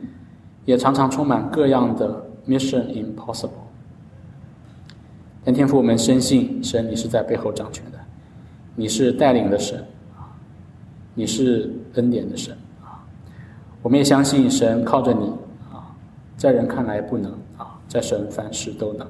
[0.64, 3.51] 也常常充满各样的 mission impossible。
[5.43, 7.99] 但天父，我们深信神，你是在背后掌权的，
[8.76, 9.85] 你是带领的神，
[11.12, 13.03] 你是恩典的神啊。
[13.83, 15.26] 我们也相信神靠着你
[15.72, 15.91] 啊。
[16.37, 19.05] 在人看来不能啊，在神凡事都能。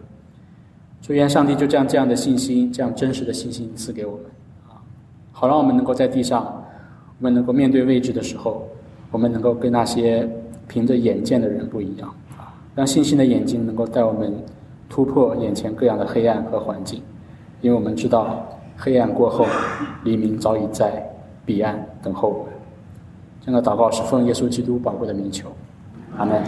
[1.03, 4.25] 祝愿上帝就这样这样的信心，这样真实的信心赐给我们，
[5.41, 6.45] 好让我们能够在地上，
[7.18, 8.68] 我们能够面对未知的时候，
[9.11, 10.28] 我们能够跟那些
[10.68, 14.34] 凭着眼见的人不一样啊，让信心的眼睛能够带我们
[14.86, 17.01] 突破眼前各样的黑暗和环境，
[17.62, 19.47] 因为我们知道黑暗过后，
[20.05, 21.11] 黎明早已在
[21.47, 22.53] 彼岸等候我们。
[23.41, 25.49] 这样的祷告是奉耶稣基督宝贵的名求，
[26.18, 26.43] 阿门。